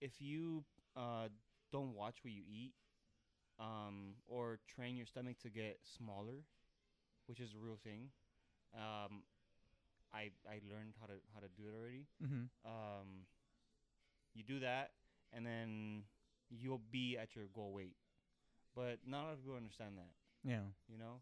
[0.01, 0.65] if you
[0.97, 1.29] uh
[1.73, 2.73] don't watch what you eat
[3.59, 6.45] um or train your stomach to get smaller
[7.27, 8.09] which is a real thing
[8.75, 9.23] um
[10.13, 12.45] i i learned how to how to do it already Mm-hmm.
[12.65, 13.27] um
[14.37, 14.91] you do that
[15.33, 16.03] and then
[16.51, 17.97] you'll be at your goal weight.
[18.75, 20.13] But not a lot of people understand that.
[20.49, 20.67] Yeah.
[20.89, 21.21] you know?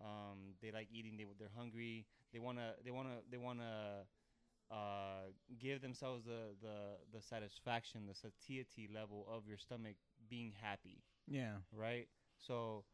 [0.00, 2.06] Um they like eating they they're hungry.
[2.32, 5.28] They want to they want to they want to uh
[5.60, 9.96] give themselves the the the satisfaction the satiety level of your stomach
[10.28, 11.02] being happy.
[11.28, 11.56] Yeah.
[11.72, 12.08] right?
[12.38, 12.84] So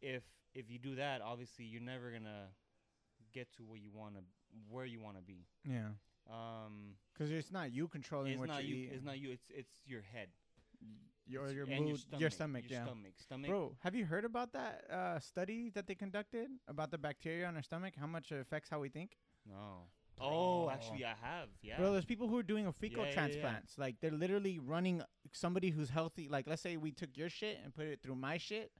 [0.00, 2.48] if if you do that obviously you're never gonna
[3.32, 4.22] get to where you want to
[4.68, 5.46] where you want to be.
[5.64, 5.90] Yeah.
[6.30, 8.90] Um Because it's not you controlling it's what not you you eat.
[8.94, 10.28] it's not you it's it's your head
[11.26, 12.64] your your and mood, your stomach.
[12.68, 12.84] your yeah.
[12.84, 16.98] stomach stomach Bro, have you heard about that uh, study that they conducted about the
[16.98, 17.94] bacteria on our stomach?
[17.98, 19.16] How much it affects how we think?
[19.48, 19.88] no
[20.20, 23.08] oh actually i have yeah Bro, there's people who are doing a fecal Yeah, yeah,
[23.08, 23.14] yeah.
[23.14, 23.78] transplants.
[23.78, 25.02] Like they're literally running
[25.32, 26.28] somebody who's healthy.
[26.28, 28.70] Like let's say we took your shit and put it through my shit,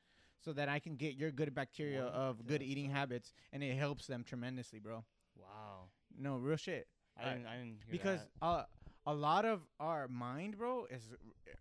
[0.45, 3.77] so that I can get your good bacteria What of good eating habits, and it
[3.77, 5.05] helps them tremendously, bro.
[5.37, 6.87] wow No real shit.
[7.19, 8.47] I didn't i didn't hear because that.
[8.47, 8.65] uh,
[9.07, 11.03] a lot of our mind, bro, is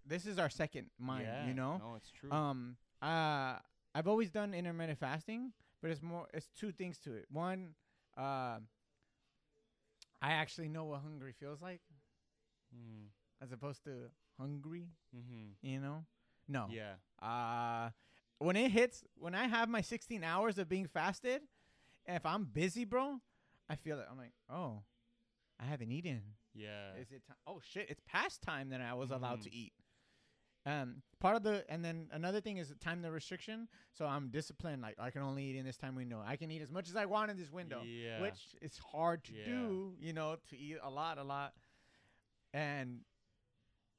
[0.05, 1.25] this is our second mind.
[1.25, 1.77] yeah, You know.
[1.77, 3.55] no it's true Um, uh,
[3.95, 6.27] I've always done intermittent fasting, but it's more.
[6.33, 7.25] It's two things to it.
[7.31, 7.73] One,
[8.15, 8.59] uh,
[10.21, 11.81] I actually know what hungry feels like,
[12.73, 13.07] mm.
[13.41, 14.89] as opposed to hungry.
[15.15, 16.05] mm-hmm You know?
[16.47, 16.67] No.
[16.71, 17.89] yeah Uh,
[18.39, 21.41] when it hits, when I have my 16 hours of being fasted,
[22.07, 23.19] if I'm busy, bro,
[23.69, 24.05] I feel it.
[24.09, 24.83] I'm like, oh,
[25.61, 26.21] I haven't eaten.
[26.53, 27.37] yeah Is it time?
[27.45, 27.89] Oh shit!
[27.89, 29.53] It's past time that I was allowed to Mhm.
[29.53, 29.73] eat.
[30.65, 33.67] Um, part of the and then another thing is the time the restriction.
[33.93, 34.81] So I'm disciplined.
[34.81, 36.21] Like I can only eat in this time window.
[36.25, 39.23] I can eat as much as I want in this window, yeah which is hard
[39.25, 39.45] to Yeah.
[39.45, 39.95] do.
[39.99, 41.53] You know, to eat a lot, a lot,
[42.53, 43.01] and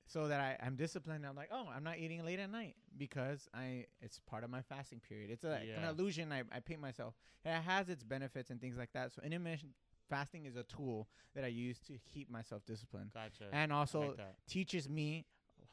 [0.06, 1.24] so that I I'm disciplined.
[1.26, 4.62] I'm like, oh, I'm not eating late at night because I it's part of my
[4.62, 5.30] fasting period.
[5.30, 7.14] It's a, an illusion I I paint myself.
[7.44, 9.12] It has its benefits and things like that.
[9.12, 9.72] So intermittent
[10.12, 14.18] fasting is a tool that I use to keep myself disciplined gotcha and also like
[14.48, 15.24] teaches me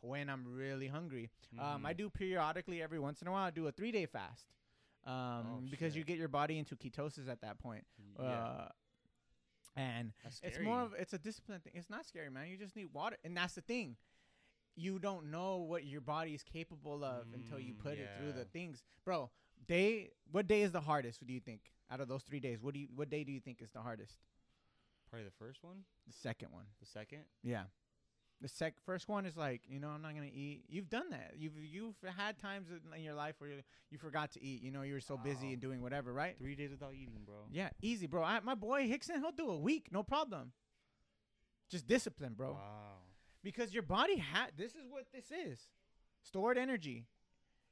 [0.01, 1.29] when I'm really hungry.
[1.59, 1.97] Um, I Mhm.
[1.97, 3.43] do periodically every once in a while.
[3.45, 4.45] I do a three day fast
[5.05, 7.83] um, Oh, because you get your body into ketosis at that point.
[8.17, 8.67] yeah Uh,
[9.75, 10.13] and
[10.43, 11.73] it's more of it's a discipline thing.
[11.75, 12.47] It's not scary, man.
[12.47, 13.97] You just need water, and that's the thing.
[14.75, 18.33] You don't know what your body is capable of until you Mm, put it through
[18.33, 19.29] the things, bro.
[19.67, 21.25] Day, what day is the hardest?
[21.25, 22.59] Do you think out of those three days?
[22.61, 24.15] What do you, what day do you think is the hardest?
[25.09, 26.65] probably the first one The second one.
[26.79, 27.63] the second Yeah.
[28.41, 30.63] The sec first one is like, you know, I'm not gonna eat.
[30.69, 31.33] You've done that.
[31.35, 33.55] You've you've had times in your life where you,
[33.91, 34.61] you forgot to eat.
[34.61, 36.37] You know, you were so busy and doing whatever, right?
[36.37, 38.23] three days without eating bro Yeah, easy, bro.
[38.23, 40.51] I, my boy Hickson, he'll do a week, no problem.
[41.69, 42.53] Just discipline, bro.
[42.53, 42.99] wow
[43.43, 44.51] Because your body had.
[44.55, 45.59] This is what this is.
[46.21, 47.07] Stored energy.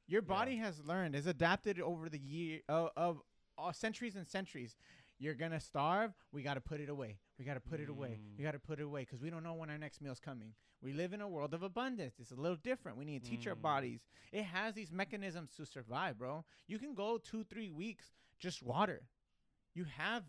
[0.08, 0.26] Your Yeah.
[0.28, 3.22] body has learned, has adapted over the year uh, of
[3.58, 4.76] uh, centuries and centuries.
[5.18, 6.14] You're gonna starve.
[6.32, 7.18] We gotta put it away.
[7.38, 8.20] We gotta put it away.
[8.20, 8.38] Mm.
[8.38, 10.54] We gotta put it away because we don't know when our next meal's coming.
[10.80, 12.14] We live in a world of abundance.
[12.20, 12.96] It's a little different.
[12.98, 13.62] We need to teach our Mm.
[13.62, 14.06] bodies.
[14.32, 16.44] It has these mechanisms to survive, bro.
[16.68, 19.08] You can go two, three weeks just water.
[19.74, 20.24] You have,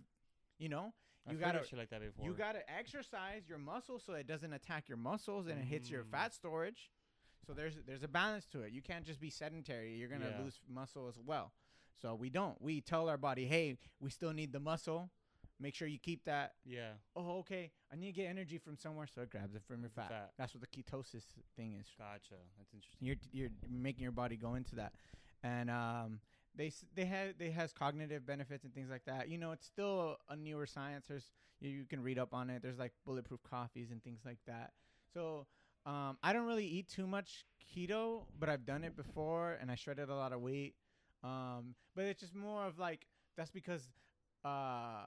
[0.57, 0.93] you know,
[1.27, 4.89] I've you gotta like that before you gotta exercise your muscles so it doesn't attack
[4.89, 6.09] your muscles and it hits your Mm.
[6.11, 6.89] fat storage.
[7.46, 8.72] So there's there's a balance to it.
[8.74, 9.96] You can't just be sedentary.
[9.96, 10.44] You're gonna Yeah.
[10.44, 11.52] lose muscle as well.
[12.02, 12.62] So we don't.
[12.62, 15.10] We tell our body, hey, we still need the muscle.
[15.62, 16.54] Make sure you keep that.
[16.64, 17.72] yeah Oh, okay.
[17.92, 20.08] I need to get energy from somewhere, so it grabs it from your fat.
[20.08, 20.32] fat.
[20.38, 21.24] That's what the ketosis
[21.58, 21.88] thing is.
[21.98, 24.94] gotcha that's interesting You're you're making your body go into that,
[25.44, 26.22] and um,
[26.56, 29.28] they they have they has cognitive benefits and things like that.
[29.30, 31.08] You know, it's still a newer science.
[31.10, 31.26] There's
[31.60, 32.62] you, you can read up on it.
[32.62, 34.72] There's like bulletproof coffees and things like that.
[35.14, 35.46] So
[35.86, 39.75] Um, I don't really eat too much keto, but I've done it before, and I
[39.75, 40.75] shredded a lot of weight.
[41.23, 43.89] Um, but it's just more of like that's because
[44.45, 45.05] uh,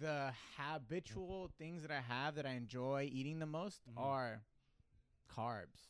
[0.00, 3.96] the habitual things that I have that I enjoy eating the most Mhm.
[4.02, 4.42] are
[5.28, 5.88] carbs.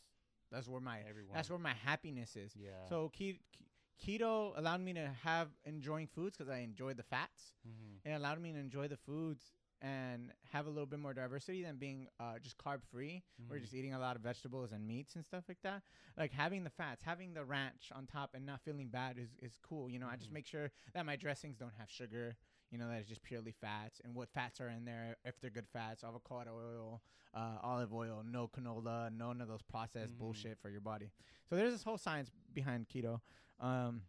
[0.51, 1.33] That's where my Everyone.
[1.35, 2.55] that's where my happiness is.
[2.55, 2.85] yeah.
[2.87, 3.69] So ke- ke-
[4.01, 7.53] keto allowed me to have enjoying foods because I enjoy the fats.
[7.67, 7.99] Mhm.
[8.03, 11.77] It allowed me to enjoy the foods and have a little bit more diversity than
[11.77, 13.23] being uh, just carb free.
[13.49, 13.61] We're Mhm.
[13.61, 15.83] just eating a lot of vegetables and meats and stuff like that.
[16.17, 19.57] Like having the fats, having the ranch on top, and not feeling bad is, is
[19.61, 19.89] cool.
[19.89, 20.33] You know, I just Mhm.
[20.33, 22.35] make sure that my dressings don't have sugar.
[22.71, 25.17] You know, that it's just purely fats and what fats are in there.
[25.25, 27.01] If they're good fats, avocado oil,
[27.33, 30.19] uh, olive oil, no canola, none of those processed Mhm.
[30.19, 31.11] bullshit for your body.
[31.49, 33.21] So there's this whole science behind keto.
[33.59, 34.03] Um,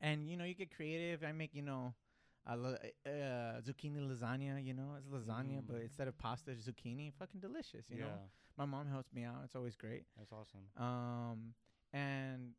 [0.00, 1.24] and you know, you get creative.
[1.24, 1.94] I make you know,
[2.46, 2.70] a la-
[3.06, 4.64] uh, zucchini lasagna.
[4.64, 5.82] You know, it's lasagna, but Mm.
[5.82, 7.12] instead of pasta, it's zucchini.
[7.14, 7.88] Fucking delicious.
[7.90, 8.04] You yeah.
[8.06, 9.42] know, my mom helps me out.
[9.44, 10.04] It's always great.
[10.16, 10.66] That's awesome.
[10.76, 11.54] Um,
[11.92, 12.54] and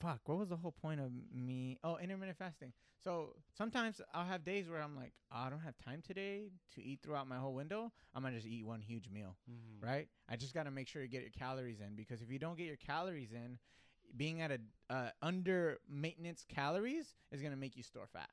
[0.00, 1.78] fuck, what was the whole point of me?
[1.84, 2.72] Oh, intermittent fasting.
[2.98, 6.82] So sometimes I'll have days where I'm like, "Oh, I don't have time today to
[6.82, 7.92] eat throughout my whole window.
[8.14, 9.82] I'm gonna just eat one huge meal, Mhm.
[9.82, 10.08] right?
[10.28, 12.66] I just gotta make sure you get your calories in because if you don't get
[12.66, 13.58] your calories in,
[14.16, 14.60] being at a
[14.90, 18.30] uh, under maintenance calories is gonna make you store fat.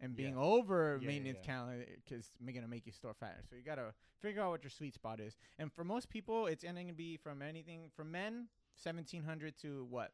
[0.00, 0.40] And being Yeah.
[0.42, 1.46] over Yeah, maintenance yeah.
[1.46, 3.44] calories is gonna make you store fat.
[3.48, 5.36] So you gotta figure out what your sweet spot is.
[5.58, 10.12] And for most people, it's gonna be from anything for men, seventeen hundred to what,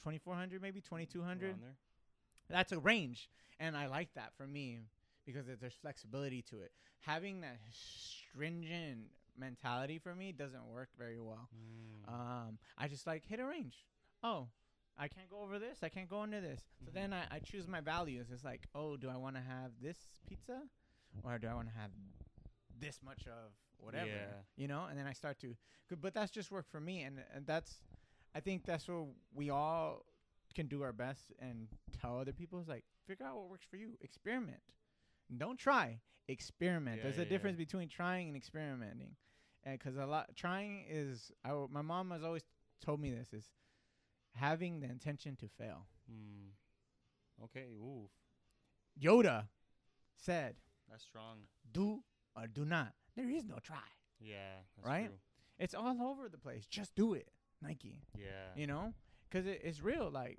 [0.00, 1.56] twenty four hundred, maybe twenty two hundred.
[2.48, 4.80] That's a range, and I like that for me
[5.24, 6.72] because there's flexibility to it.
[7.00, 11.48] Having that stringent mentality for me doesn't work very well.
[11.56, 12.12] Mm.
[12.12, 13.84] Um, I just like hit a range.
[14.22, 14.48] Oh,
[14.98, 15.78] I can't go over this.
[15.82, 16.60] I can't go under this.
[16.84, 17.32] So then mm-hmm.
[17.32, 18.26] I, I choose my values.
[18.32, 20.60] It's like, oh, do I want to have this pizza,
[21.22, 21.90] or do I want to have
[22.78, 24.06] this much of whatever?
[24.06, 24.42] Yeah.
[24.56, 24.86] You know.
[24.88, 25.56] And then I start to,
[26.00, 27.74] but that's just work for me, and and that's,
[28.34, 30.04] I think that's where we all
[30.54, 31.66] can do our best and
[32.00, 33.94] tell other people is like figure out what works for you.
[34.00, 34.60] Experiment.
[35.36, 35.98] Don't try.
[36.28, 36.98] Experiment.
[36.98, 37.30] Yeah, There's yeah, a yeah.
[37.30, 39.16] difference between trying and experimenting
[39.64, 42.44] and because a lot trying is I w- my mom has always
[42.84, 43.50] told me this is
[44.34, 46.50] having the intention to fail Mm.
[47.44, 47.64] Okay.
[47.80, 48.10] Ooh.
[49.00, 49.48] yoda
[50.16, 50.56] said
[50.90, 51.38] That's strong.
[51.72, 52.02] do
[52.36, 53.78] or do not there is no try
[54.20, 54.56] Yeah.
[54.76, 55.06] That's Right?
[55.06, 55.18] True.
[55.58, 57.28] it's all over the place just do it
[57.62, 58.52] nike Yeah.
[58.56, 58.92] you know
[59.28, 60.38] because it, it's real like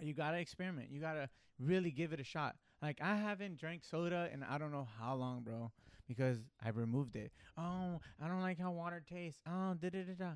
[0.00, 1.28] you gotta experiment you gotta
[1.58, 5.14] really give it a shot like i haven't drank soda in i don't know how
[5.14, 5.70] long bro
[6.08, 10.14] because i removed it oh i don't like how water tastes oh da da da
[10.18, 10.30] da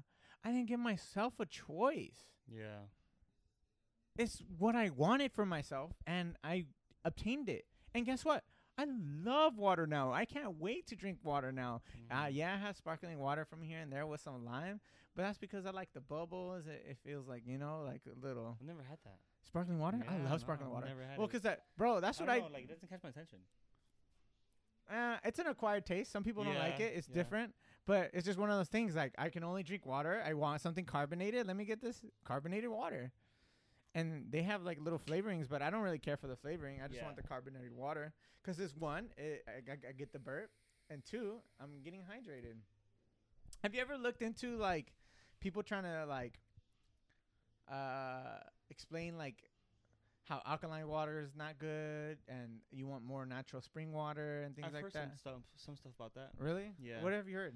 [0.45, 2.87] i didn't give myself a choice Yeah.
[4.17, 6.67] it's what i wanted for myself and i
[7.05, 7.65] obtained it
[7.95, 8.45] and guess what
[8.79, 8.87] i
[9.25, 12.35] love water now i can't wait to drink water now uh, Mhm.
[12.35, 14.81] yeah, I have sparkling water from here and there with some lime,
[15.17, 16.67] but that's because I like the bubbles.
[16.67, 19.19] It, it feels like you know, like a little I've never had that.
[19.43, 20.05] sparkling water.
[20.07, 20.87] I love no, sparkling water.
[20.87, 22.47] Never had Well, cause that, bro, that's I what don't I.
[22.49, 23.39] know, like it doesn't catch my attention.
[24.91, 26.13] Uh, it's an acquired taste.
[26.13, 26.93] Some people don't like it.
[26.95, 27.15] It's yeah.
[27.15, 27.55] different,
[27.87, 28.95] but it's just one of those things.
[28.95, 30.23] Like I can only drink water.
[30.27, 31.47] I want something carbonated.
[31.47, 33.13] Let me get this carbonated water.
[33.95, 36.81] And they have like little flavorings, but I don't really care for the flavoring.
[36.83, 37.05] I just Yeah.
[37.05, 38.13] want the carbonated water.
[38.45, 40.51] Cause this one, it, I, I, I get the burp,
[40.91, 42.57] and two, I'm getting hydrated.
[43.63, 44.93] Have you ever looked into like
[45.41, 46.39] people trying to like
[47.71, 49.43] uh explain like
[50.25, 54.67] how alkaline water is not good and you want more natural spring water and things
[54.69, 55.09] I've like heard that?
[55.11, 56.31] some stuff, some stuff about that.
[56.39, 56.73] Really?
[56.81, 57.03] Yeah.
[57.03, 57.55] What have you heard?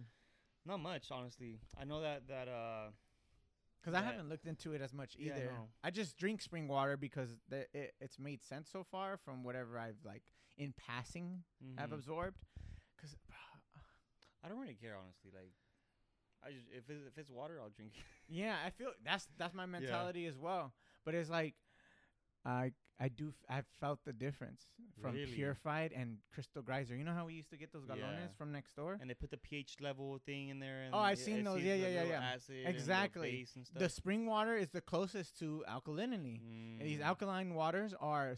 [0.67, 1.61] Not much, honestly.
[1.81, 2.91] I know that that uh.
[3.81, 5.53] Because I haven't looked into it as much Yeah, either.
[5.57, 5.69] no.
[5.85, 9.79] I just drink spring water because the, it, it's made sense so far from whatever
[9.79, 10.25] I've like
[10.59, 11.45] in passing
[11.77, 11.95] have mhm.
[11.95, 12.37] absorbed.
[12.97, 13.17] Because
[14.45, 15.31] I don't really care, honestly.
[15.33, 15.53] Like,
[16.45, 17.93] I just if it's, if it's water, I'll drink.
[18.29, 20.73] yeah, I feel that's that's my mentality as well.
[21.05, 21.55] But it's like
[22.49, 24.67] I I do f- I've felt the difference
[25.01, 25.33] from Really?
[25.33, 26.97] purified and crystal geyser.
[26.97, 28.37] You know how we used to get those galones Yeah.
[28.37, 28.99] from next door?
[29.01, 30.83] and they put the pH level thing in there.
[30.83, 31.63] And Oh, I've seen those.
[31.63, 32.21] Yeah, yeah, yeah, yeah.
[32.35, 33.31] acid and Exactly.
[33.31, 33.79] base and stuff.
[33.79, 36.41] The spring water is the closest to alkalinity.
[36.81, 37.05] And These Mm.
[37.05, 38.37] alkaline waters are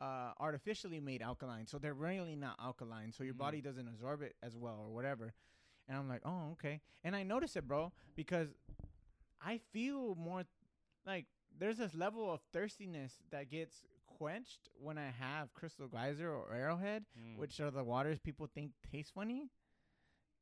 [0.00, 3.12] uh, artificially made alkaline, so they're really not alkaline.
[3.12, 3.38] So your Mhm.
[3.46, 5.34] body doesn't absorb it as well, or whatever.
[5.86, 6.80] And I'm like, oh, okay.
[7.04, 8.48] And I notice it, bro, because
[9.42, 10.46] I feel more
[11.04, 11.26] like
[11.60, 13.84] there's this level of thirstiness that gets
[14.18, 17.36] quenched when I have Crystal Geyser or Arrowhead, Mm.
[17.38, 19.50] which are the waters people think taste funny.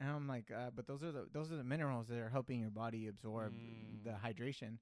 [0.00, 2.60] And I'm like, uh, but those are the those are the minerals that are helping
[2.60, 4.04] your body absorb Mm.
[4.04, 4.78] the hydration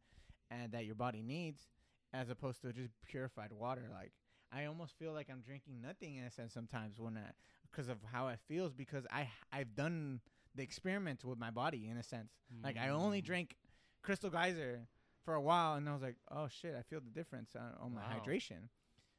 [0.51, 1.69] and that your body needs,
[2.13, 3.89] as opposed to just purified water.
[3.91, 4.13] Like
[4.53, 7.33] I almost feel like I'm drinking nothing in a sense sometimes when I,
[7.71, 10.21] because of how it feels because I I've done
[10.55, 12.33] the experiment with my body in a sense.
[12.63, 13.25] Like I only Mm.
[13.25, 13.57] drank
[14.03, 14.87] Crystal Geyser
[15.27, 17.93] for a while, and I was like, oh shit, I feel the difference on, on
[17.93, 18.23] my Wow.
[18.25, 18.69] hydration.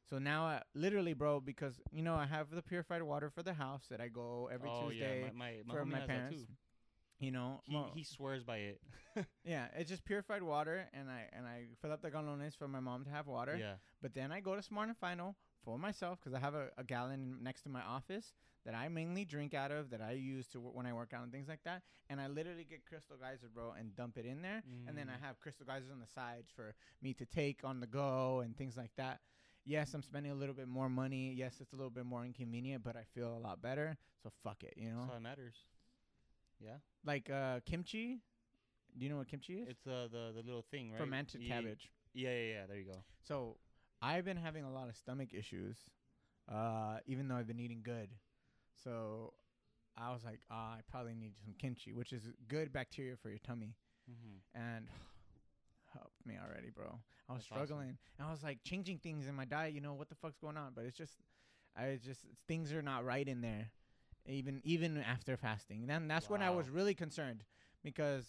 [0.10, 3.54] So now, I, literally, bro, because you know I have the purified water for the
[3.54, 5.20] house that I go every oh, Tuesday.
[5.20, 6.42] Yeah, my, my, my for my parents.
[6.42, 6.48] Too.
[7.20, 8.82] You know, He, well, he swears by it.
[9.44, 12.80] yeah, it's just purified water, and I and I fill up the galones for my
[12.80, 13.58] mom to have water.
[13.60, 13.74] Yeah.
[14.02, 15.36] But then I go to Smart and Final
[15.68, 18.32] for myself because I have a, a gallon next to my office
[18.66, 21.32] that I mainly drink out of that I use to when I work out and
[21.32, 21.82] things like that.
[22.10, 24.64] And I literally get Crystal Geyser, bro, and dump it in there.
[24.88, 25.22] And then I Mm.
[25.26, 28.78] have Crystal Geysers on the sides for me to take on the go and things
[28.78, 29.20] like that.
[29.66, 31.34] Yes, I'm spending a little bit more money.
[31.34, 33.98] Yes, it's a little bit more inconvenient, but I feel a lot better.
[34.24, 35.00] So fuck it, you know.
[35.00, 35.56] That's all that matters.
[36.64, 36.78] Yeah.
[37.06, 38.20] like uh, kimchi.
[38.98, 39.68] Do you know what kimchi is?
[39.68, 40.98] It's uh, the the little thing, right?
[41.00, 41.92] Fermented cabbage.
[42.14, 42.66] Yeah, yeah, yeah.
[42.68, 43.04] There you go.
[43.22, 43.58] So
[44.02, 45.78] I've been having a lot of stomach issues,
[46.52, 48.10] uh, even though I've been eating good.
[48.84, 49.34] So
[49.98, 53.40] I was like, ah, I probably need some kimchi, which is good bacteria for your
[53.40, 53.76] tummy.
[54.10, 54.60] Mm-hmm.
[54.62, 54.88] And
[55.94, 57.00] helped me already, bro.
[57.30, 57.66] I was That's awesome.
[57.66, 57.98] struggling.
[58.18, 59.74] And I was like changing things in my diet.
[59.74, 60.74] You know what the fuck's going on?
[60.76, 61.14] But it's just,
[61.76, 63.72] I just things are not right in there,
[64.28, 65.82] even even after fasting.
[65.82, 67.44] And then that's when I was really concerned
[67.84, 68.26] because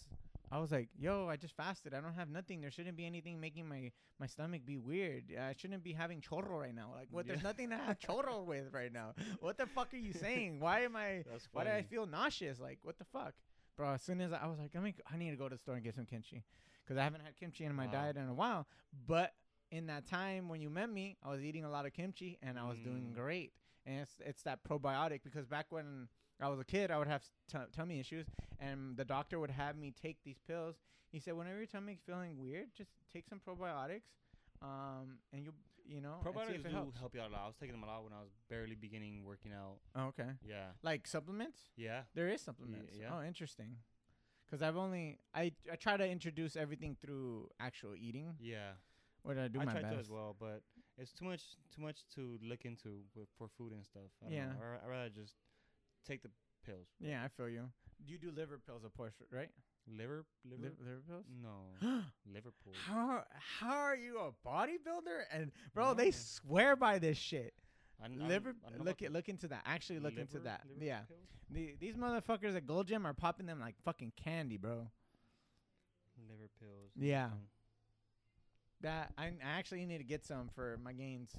[0.51, 1.93] I was like, yo, I just fasted.
[1.93, 2.61] I don't have nothing.
[2.61, 5.25] There shouldn't be anything making my my stomach be weird.
[5.39, 6.91] I shouldn't be having chorro right now.
[6.95, 7.27] Like, what?
[7.27, 9.13] There's nothing to have chorro with right now.
[9.41, 10.59] What the fuck are you saying?
[10.59, 11.23] Why am I?
[11.51, 12.59] Why do I feel nauseous?
[12.59, 13.33] Like, what the fuck,
[13.77, 13.93] bro?
[13.93, 15.59] As soon as I, I was like, I mean, I need to go to the
[15.59, 16.43] store and get some kimchi,
[16.83, 17.91] because I haven't had kimchi in my Wow.
[17.91, 18.67] diet in a while.
[19.07, 19.33] But
[19.71, 22.57] in that time when you met me, I was eating a lot of kimchi and
[22.57, 23.13] I was doing Mm.
[23.13, 23.53] great.
[23.85, 26.09] And it's it's that probiotic because back when
[26.41, 28.27] I was a kid, I would have t- tummy issues,
[28.59, 30.75] and the doctor would have me take these pills.
[31.11, 34.03] He said, whenever your tummy's feeling weird, just take some probiotics,
[34.61, 35.53] um, and you
[35.87, 36.99] you know, Probiotics do helps.
[36.99, 37.41] help you out a lot.
[37.45, 39.77] I was taking them a lot when I was barely beginning working out.
[39.95, 40.67] Oh, okay, Yeah.
[40.83, 41.71] like supplements.
[41.75, 42.01] Yeah.
[42.13, 42.93] There is supplements.
[42.95, 43.09] yeah.
[43.11, 43.77] Oh, interesting.
[44.45, 48.35] Because I've only I I try to introduce everything through actual eating.
[48.39, 48.73] Yeah.
[49.23, 49.93] Where I do I my try best.
[49.95, 50.61] to as well, but
[50.99, 51.41] it's too much
[51.75, 54.11] too much to look into with, for food and stuff.
[54.21, 54.45] I don't Yeah.
[54.53, 54.77] Know.
[54.85, 55.33] I rather just
[56.07, 56.29] take the
[56.65, 56.87] pills.
[56.99, 57.63] Yeah, I feel you.
[58.05, 59.49] Do you do liver pills, of course, right?
[59.87, 60.63] Liver liver.
[60.63, 61.25] Liv- liver pills.
[61.41, 62.01] No.
[62.33, 62.73] Liverpool.
[62.85, 63.23] how
[63.59, 65.23] how are you a bodybuilder?
[65.31, 66.11] And bro, they No.
[66.11, 67.53] swear by this shit.
[68.01, 68.49] I kn- I don't- liver.
[68.65, 69.63] I don't know Look about at look into that.
[69.65, 70.61] Actually, look into liver- that.
[70.69, 70.99] liver Yeah.
[71.01, 71.19] pills?
[71.51, 74.87] The, these motherfuckers at Gold Gym are popping them like fucking candy, bro.
[76.29, 76.91] Liver pills.
[76.95, 77.29] Yeah.
[77.29, 77.39] Mm.
[78.81, 81.31] That I, I actually need to get some for my gains.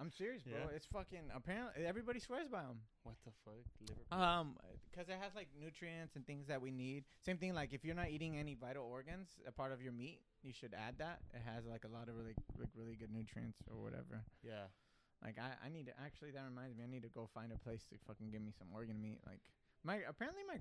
[0.00, 0.58] I'm serious, bro.
[0.58, 0.76] Yeah?
[0.76, 2.80] It's fucking apparently everybody swears by them.
[3.02, 3.64] What the fuck?
[3.88, 4.04] Liver.
[4.12, 4.56] Um,
[4.90, 7.04] because it has like nutrients and things that we need.
[7.24, 10.20] Same thing, like if you're not eating any vital organs, a part of your meat,
[10.42, 11.20] you should add that.
[11.32, 14.22] It has like a lot of really, like really good nutrients or whatever.
[14.42, 14.68] yeah.
[15.22, 16.30] Like I, I need to actually.
[16.32, 18.68] That reminds me, I need to go find a place to fucking give me some
[18.74, 19.18] organ meat.
[19.26, 19.40] Like
[19.84, 20.56] my apparently my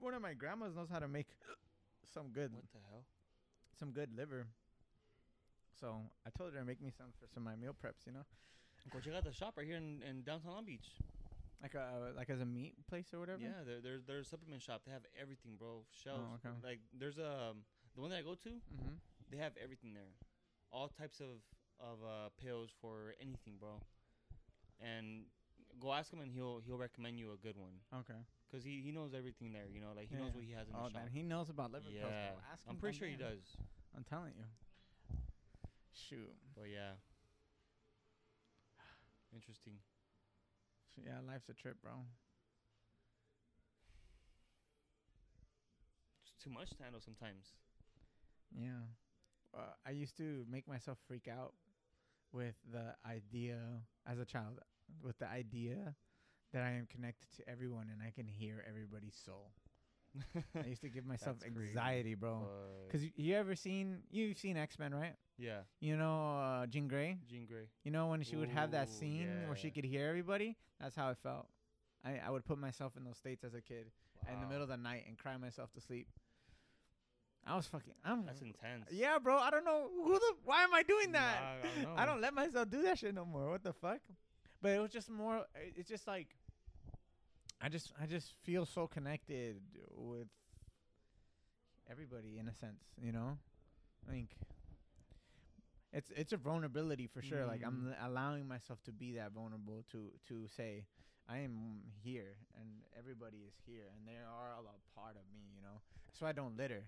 [0.00, 1.28] one of my grandmas knows how to make
[2.12, 3.04] some good What the hell?
[3.78, 4.46] some good liver.
[5.80, 8.06] So I told her to make me some for some of my meal preps.
[8.06, 8.24] You know,
[8.92, 10.88] Go check out the shop right here in, in downtown Long Beach.
[11.62, 13.40] like a like as a meat place or whatever.
[13.40, 14.82] Yeah, there, there's there's a supplement shop.
[14.86, 15.84] They have everything, bro.
[15.90, 16.22] Shelves.
[16.22, 16.54] Oh, okay.
[16.62, 17.64] Like there's a um,
[17.94, 18.50] the one that I go to.
[18.50, 18.96] Mm-hmm.
[19.30, 20.12] They have everything there,
[20.70, 21.40] all types of
[21.80, 23.80] of uh, pills for anything, bro.
[24.80, 25.24] And
[25.80, 28.18] go ask him, and he'll he'll recommend you a good one, Okay.
[28.50, 29.66] cause he, he knows everything there.
[29.72, 30.98] You know, like he knows what he has in Oh the shop.
[30.98, 32.10] Oh man, he knows about liver pills.
[32.10, 32.42] yeah, bro.
[32.52, 33.40] Ask I'm pretty sure he does.
[33.96, 34.44] I'm telling you.
[35.94, 36.34] Shoot.
[36.54, 36.94] But yeah,
[39.34, 39.78] interesting.
[40.96, 41.92] Yeah, life's a trip, bro.
[46.24, 47.52] It's too much to handle sometimes.
[48.54, 48.84] Yeah.
[49.56, 51.54] Uh, I used to make myself freak out
[52.32, 53.58] with the idea
[54.06, 54.60] as a child,
[55.02, 55.94] with the idea
[56.52, 59.52] that I am connected to everyone and I can hear everybody's soul.
[60.62, 61.70] I used to give myself That's crazy.
[61.70, 62.46] anxiety, bro.
[62.90, 65.14] Cause you, you ever seen you've seen X Men, right?
[65.38, 67.18] yeah, You know uh, Jean Grey.
[67.28, 67.68] Jean Grey.
[67.84, 70.56] You know when she would have that Ooh, scene where she could hear everybody.
[70.80, 71.46] That's how it felt.
[72.04, 73.86] I I would put myself in those states as a kid
[74.32, 76.06] in the middle of the night and cry myself to sleep.
[77.46, 77.94] I was fucking.
[78.04, 78.24] I'm.
[78.26, 78.86] That's intense.
[78.92, 79.36] Yeah, bro.
[79.36, 80.32] I don't know who the.
[80.44, 81.40] Why am I doing that?
[81.42, 81.98] Nah, I don't.
[81.98, 83.50] I don't let myself do that shit no more.
[83.50, 83.98] What the fuck?
[84.60, 85.38] But it was just more.
[85.56, 86.28] it- It's just like.
[87.62, 89.60] I just I just feel so connected
[89.96, 90.26] with
[91.90, 93.38] everybody in a sense, you know.
[94.08, 94.30] I think
[95.92, 97.46] it's it's a vulnerability for sure.
[97.46, 98.06] Like I'm Mm.
[98.06, 100.86] allowing myself to be that vulnerable to to say
[101.28, 105.42] I am here and everybody is here and they are all a part of me,
[105.54, 105.80] you know.
[106.12, 106.84] So I don't litter.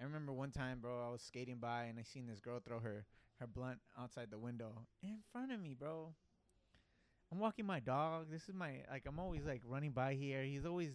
[0.00, 2.80] I remember one time, bro, I was skating by and I seen this girl throw
[2.80, 3.06] her
[3.40, 6.14] her blunt outside the window in front of me, bro.
[7.32, 8.26] I'm walking my dog.
[8.30, 10.42] This is my like I'm always like running by here.
[10.44, 10.92] He's always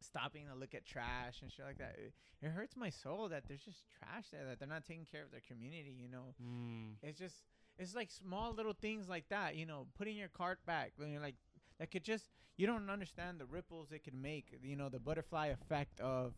[0.00, 1.96] stopping to look at trash and shit like that.
[1.98, 5.22] It, it hurts my soul that there's just trash there that they're not taking care
[5.22, 5.94] of their community.
[6.00, 6.94] You know, Mm.
[7.02, 7.44] it's just
[7.78, 9.54] it's like small little things like that.
[9.56, 10.92] You know, putting your cart back.
[10.96, 11.36] When you're like
[11.78, 14.46] that could just you don't understand the ripples it could make.
[14.62, 16.34] You know, the butterfly effect of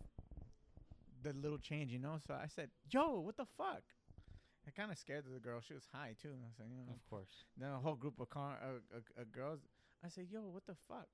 [1.22, 1.92] the little change.
[1.92, 3.82] You know, so I said, "Yo, what the fuck."
[4.68, 5.60] I kind of scared of the girl.
[5.66, 6.28] She was high too.
[6.28, 7.44] And I said, you know, Of course.
[7.56, 9.60] then a whole group of car uh, uh, uh, girls.
[10.04, 11.08] I said, "Yo, what the fuck?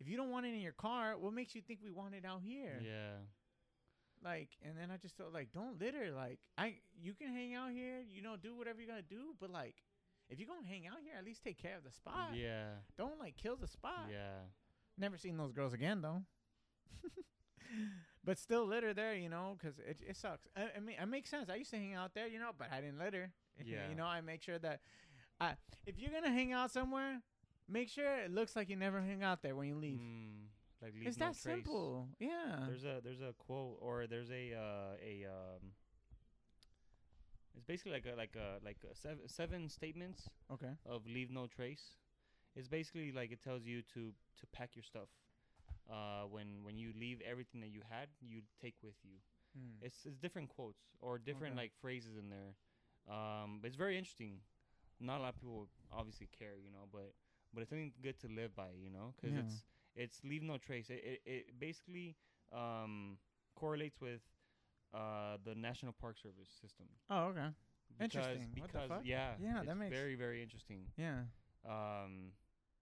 [0.00, 2.24] If you don't want it in your car, what makes you think we want it
[2.24, 3.18] out here?" Yeah.
[4.24, 6.10] Like, and then I just felt like, don't litter.
[6.14, 9.50] Like, I you can hang out here, you know, do whatever you gotta do, but
[9.50, 9.82] like,
[10.30, 12.30] if you're gonna hang out here, at least take care of the spot.
[12.34, 12.68] Yeah.
[12.96, 14.06] Don't like kill the spot.
[14.10, 14.46] Yeah.
[14.96, 16.22] Never seen those girls again though.
[18.24, 20.46] but still litter there, you know, 'cause it it sucks.
[20.56, 21.48] I, I mean, it makes sense.
[21.50, 23.32] I used to hang out there, you know, but I didn't litter.
[23.64, 23.88] Yeah.
[23.88, 24.80] you know, I make sure that,
[25.40, 25.54] I
[25.86, 27.22] if you're gonna hang out somewhere,
[27.68, 30.00] make sure it looks like you never hang out there when you leave.
[30.00, 30.48] Mm.
[30.82, 31.54] Like leave it's no that trace.
[31.54, 32.08] simple.
[32.18, 32.66] Yeah.
[32.66, 35.72] There's a there's a quote or there's a uh, a um.
[37.54, 40.72] It's basically like a like a like a seven seven statements okay.
[40.84, 41.96] of leave no trace.
[42.56, 45.08] It's basically like it tells you to to pack your stuff.
[45.90, 49.16] Uh, when when you leave everything that you had, you take with you.
[49.58, 49.76] Mm.
[49.82, 51.62] It's it's different quotes or different Okay.
[51.64, 52.54] like phrases in there.
[53.14, 54.40] Um, but it's very interesting.
[54.98, 57.12] Not a lot of people obviously care, you know, but
[57.52, 59.40] but it's something good to live by, you know, because Yeah.
[59.44, 59.62] it's
[59.94, 60.88] it's leave no trace.
[60.90, 62.16] It it, it basically
[62.52, 63.18] um,
[63.54, 64.22] correlates with
[64.94, 66.86] uh, the National Park Service system.
[67.10, 67.48] Oh, okay.
[67.98, 68.48] Because, Interesting.
[68.56, 69.00] What the Because fuck?
[69.04, 70.86] yeah, Yeah, it's that makes- very very interesting.
[70.96, 71.24] Yeah.
[71.66, 72.32] Um,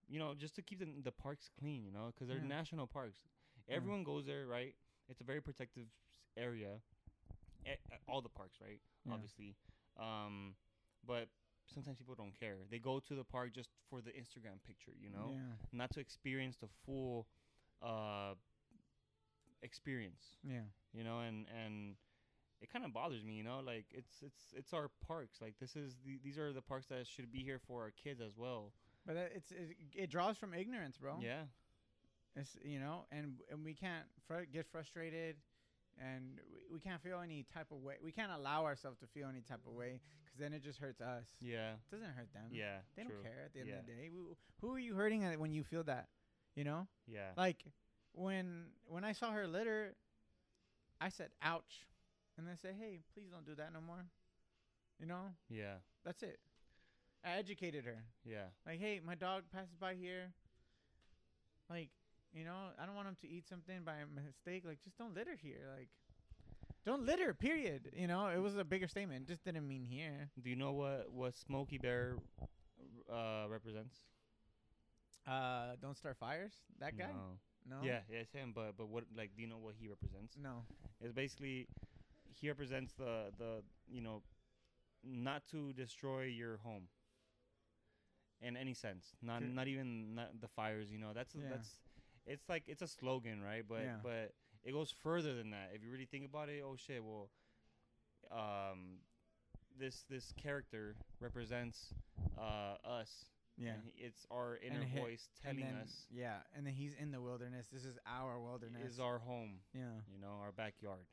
[0.07, 2.47] you know, just to keep the the parks clean, you know, because they're Yeah.
[2.59, 3.19] national parks.
[3.67, 3.75] Yeah.
[3.77, 4.75] Everyone goes there, right?
[5.09, 5.87] It's a very protective
[6.37, 6.81] area.
[7.65, 8.81] A- a- all the parks, right?
[9.05, 9.13] Yeah.
[9.13, 9.55] Obviously.
[9.97, 10.55] Um,
[11.05, 11.29] but
[11.67, 12.57] sometimes people don't care.
[12.69, 15.55] They go to the park just for the Instagram picture, you know, Yeah.
[15.71, 17.27] not to experience the full
[17.81, 18.35] uh
[19.61, 20.63] experience, Yeah.
[20.93, 21.95] you know, and and
[22.61, 25.41] it kind of bothers me, you know, like it's it's it's our parks.
[25.41, 28.21] Like this is the, these are the parks that should be here for our kids
[28.21, 28.73] as well.
[29.05, 31.17] But it's it, it draws from ignorance, bro.
[31.21, 31.43] Yeah.
[32.35, 35.35] It's you know, and and we can't fr- get frustrated,
[35.99, 37.95] and we, we can't feel any type of way.
[38.03, 40.99] We can't allow ourselves to feel any type of way, because then it just hurts
[41.01, 41.25] us.
[41.41, 41.73] Yeah.
[41.73, 42.45] It doesn't hurt them.
[42.51, 42.77] Yeah.
[42.95, 43.13] They true.
[43.15, 44.09] don't care at the end of the day.
[44.11, 46.07] Who, who are you hurting at when you feel that?
[46.55, 47.31] You know, Yeah.
[47.37, 47.63] like
[48.13, 49.95] when when I saw her litter,
[51.01, 51.85] I said, "Ouch,"
[52.37, 54.05] and I said, "Hey, please don't do that no more."
[54.99, 55.75] You know, Yeah.
[56.05, 56.39] that's it.
[57.25, 58.03] I educated her.
[58.25, 58.47] Yeah.
[58.65, 60.33] Like, hey, my dog passes by here.
[61.69, 61.89] Like,
[62.33, 64.63] you know, I don't want him to eat something by mistake.
[64.65, 65.69] Like, just don't litter here.
[65.77, 65.89] Like,
[66.85, 67.33] don't litter.
[67.33, 67.91] Period.
[67.95, 69.27] You know, it was a bigger statement.
[69.27, 70.29] Just didn't mean here.
[70.41, 72.17] Do you know what what Smokey Bear
[73.11, 73.97] uh represents?
[75.27, 76.53] Uh, don't start fires.
[76.79, 77.11] That guy?
[77.13, 77.39] No.
[77.69, 77.77] No.
[77.81, 78.51] Yeah, yeah, it's him.
[78.53, 80.35] But but what like do you know what he represents?
[80.37, 80.63] No.
[80.99, 81.67] It's basically
[82.33, 84.21] he represents the the you know
[85.03, 86.87] not to destroy your home
[88.43, 89.05] in any sense.
[89.21, 90.91] Not not even not the fires.
[90.91, 91.49] You know that's Yeah.
[91.49, 91.69] that's
[92.25, 93.63] it's like it's a slogan, right?
[93.67, 93.99] But Yeah.
[94.03, 94.33] but
[94.63, 95.71] it goes further than that.
[95.73, 97.29] If you really think about it, oh shit, well,
[98.31, 98.99] um,
[99.79, 101.93] this this character represents
[102.37, 103.25] uh us.
[103.55, 103.73] Yeah.
[103.73, 107.21] and it's our inner hi- voice telling then- us Yeah, and then he's in the
[107.21, 107.67] wilderness.
[107.71, 108.81] This is our wilderness.
[108.93, 109.59] is our home.
[109.75, 110.01] yeah.
[110.11, 111.05] You know, our backyard.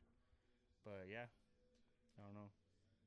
[0.83, 1.25] But yeah,
[2.17, 2.49] I don't know.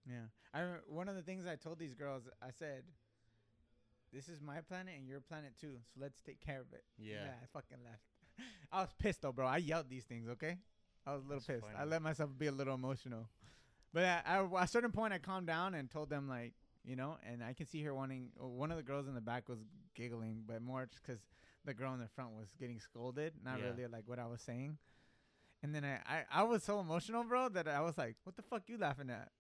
[0.06, 0.26] Yeah.
[0.52, 2.84] I remember one of the things I told these girls, I said,
[4.14, 5.76] "This is my planet and your planet too.
[5.92, 7.32] So let's take care of it." Yeah.
[7.42, 8.02] I fucking left.
[8.72, 9.46] I was pissed though, bro.
[9.46, 10.28] I yelled these things.
[10.28, 10.58] Okay.
[11.06, 11.74] I was a little That's pissed.
[11.78, 13.28] I let myself be a little emotional.
[13.92, 16.54] But at, at a certain point, I calmed down and told them like,
[16.84, 18.30] you know, and I can see her wanting.
[18.42, 19.58] uh, One of the girls in the back was
[19.94, 21.20] giggling, but more just because
[21.64, 23.66] the girl in the front was getting scolded, not Yeah.
[23.66, 24.78] really like what I was saying.
[25.62, 28.42] And then I, I, I was so emotional, bro, that I was like, "What the
[28.42, 29.30] fuck you laughing at?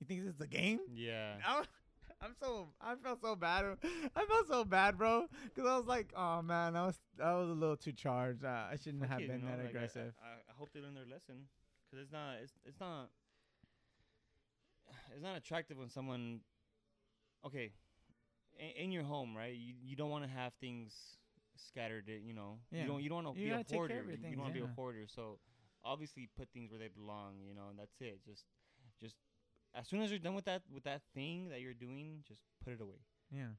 [0.00, 1.36] You think this is a game?" Yeah.
[2.24, 3.64] I'm so I felt so bad.
[4.16, 7.50] I felt so bad, bro, because I was like, "Oh man, I was I was
[7.50, 8.44] a little too charged.
[8.44, 10.70] Uh, I shouldn't Fuck have it, you been know, that like, aggressive." I, I hope
[10.72, 11.48] they learn their lesson,
[11.90, 13.10] cause it's not it's it's not
[15.14, 16.40] it's not attractive when someone
[17.44, 17.72] okay
[18.58, 21.18] in, in your home right you you don't want to have things
[21.56, 22.82] scattered you know Yeah.
[22.82, 24.42] you don't you don't want to be a gotta take care hoarder you, you don't
[24.44, 25.38] want to be a hoarder so
[25.84, 28.44] obviously put things where they belong you know and that's it just
[29.00, 29.14] just
[29.74, 32.72] as soon as you're done with that with that thing that you're doing just put
[32.72, 33.52] it away Yeah.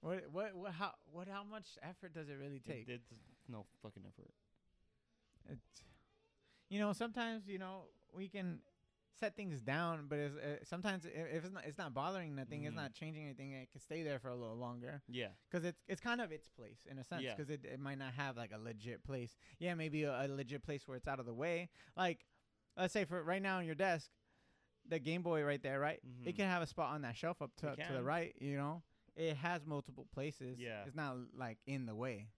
[0.00, 2.88] What what what how what how much effort does it really It- take?
[2.88, 3.12] it's
[3.48, 4.30] no fucking effort
[5.50, 5.58] It,
[6.68, 8.60] you know, sometimes you know we can
[9.18, 12.72] set things down, but it's, uh, sometimes if it's not it's not bothering nothing, it's
[12.72, 12.76] Mhm.
[12.76, 15.32] not changing anything, it can stay there for a little longer Yeah.
[15.50, 17.34] because it's it's kind of its place in a sense Yeah.
[17.34, 19.36] because it, it might not have like a legit place.
[19.58, 21.68] Yeah, maybe a, a legit place where it's out of the way.
[21.96, 22.26] Like
[22.76, 24.10] let's say for right now on your desk,
[24.88, 26.00] the Game Boy right there, right?
[26.24, 26.36] It Mhm.
[26.36, 28.34] can have a spot on that shelf up to It to the right.
[28.40, 28.82] You know,
[29.16, 30.58] it has multiple places.
[30.58, 30.84] Yeah.
[30.86, 32.28] it's not like in the way.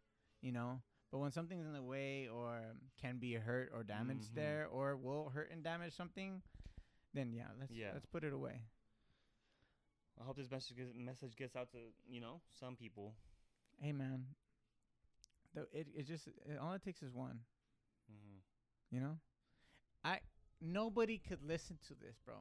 [0.43, 0.83] You know.
[1.11, 4.35] But when something's in the way or can be hurt or damaged Mhm.
[4.35, 6.41] there or will hurt and damage something,
[7.15, 7.93] then yeah, let's Yeah.
[7.93, 8.63] let's put it away.
[10.21, 11.79] I hope this message gets, message gets out to
[12.09, 13.17] you know some people.
[13.81, 14.27] Hey man,
[15.55, 17.41] Though it it just it, all it takes is one.
[18.11, 18.39] Mm-hmm.
[18.95, 19.19] You know,
[20.05, 20.21] I
[20.61, 22.35] nobody could listen to this, bro.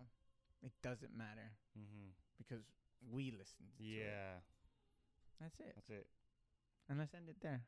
[0.63, 2.09] It doesn't matter Mm-hmm.
[2.37, 2.63] because
[3.11, 3.69] we listened.
[3.77, 4.03] To it.
[4.03, 4.39] Yeah.
[5.39, 5.71] that's it.
[5.75, 6.07] That's it.
[6.89, 7.61] And let's end it there.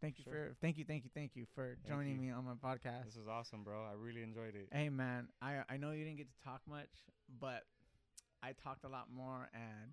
[0.00, 0.32] Thank you Sure.
[0.50, 2.20] for thank you thank you thank you for Thank joining you.
[2.28, 3.06] me on my podcast.
[3.06, 3.82] This is awesome, bro.
[3.82, 4.68] I really enjoyed it.
[4.70, 6.90] Hey man, I I know you didn't get to talk much,
[7.40, 7.64] but
[8.42, 9.92] I talked a lot more, and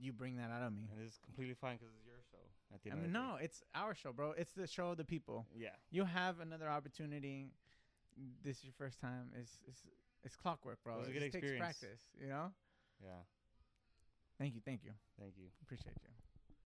[0.00, 0.88] you bring that out of me.
[0.90, 2.42] And is completely fine because it's your show.
[2.74, 4.32] At the I end mean, of the no, it's our show, bro.
[4.32, 5.46] It's the show of the people.
[5.54, 5.68] Yeah.
[5.90, 7.52] You have another opportunity.
[8.44, 9.30] This is your first time.
[9.38, 9.82] It's it's
[10.24, 10.94] it's clockwork, bro.
[10.94, 12.52] It was a It good just takes practice, you know.
[13.02, 13.22] Yeah.
[14.38, 15.48] Thank you, thank you, Thank you.
[15.62, 16.25] appreciate you.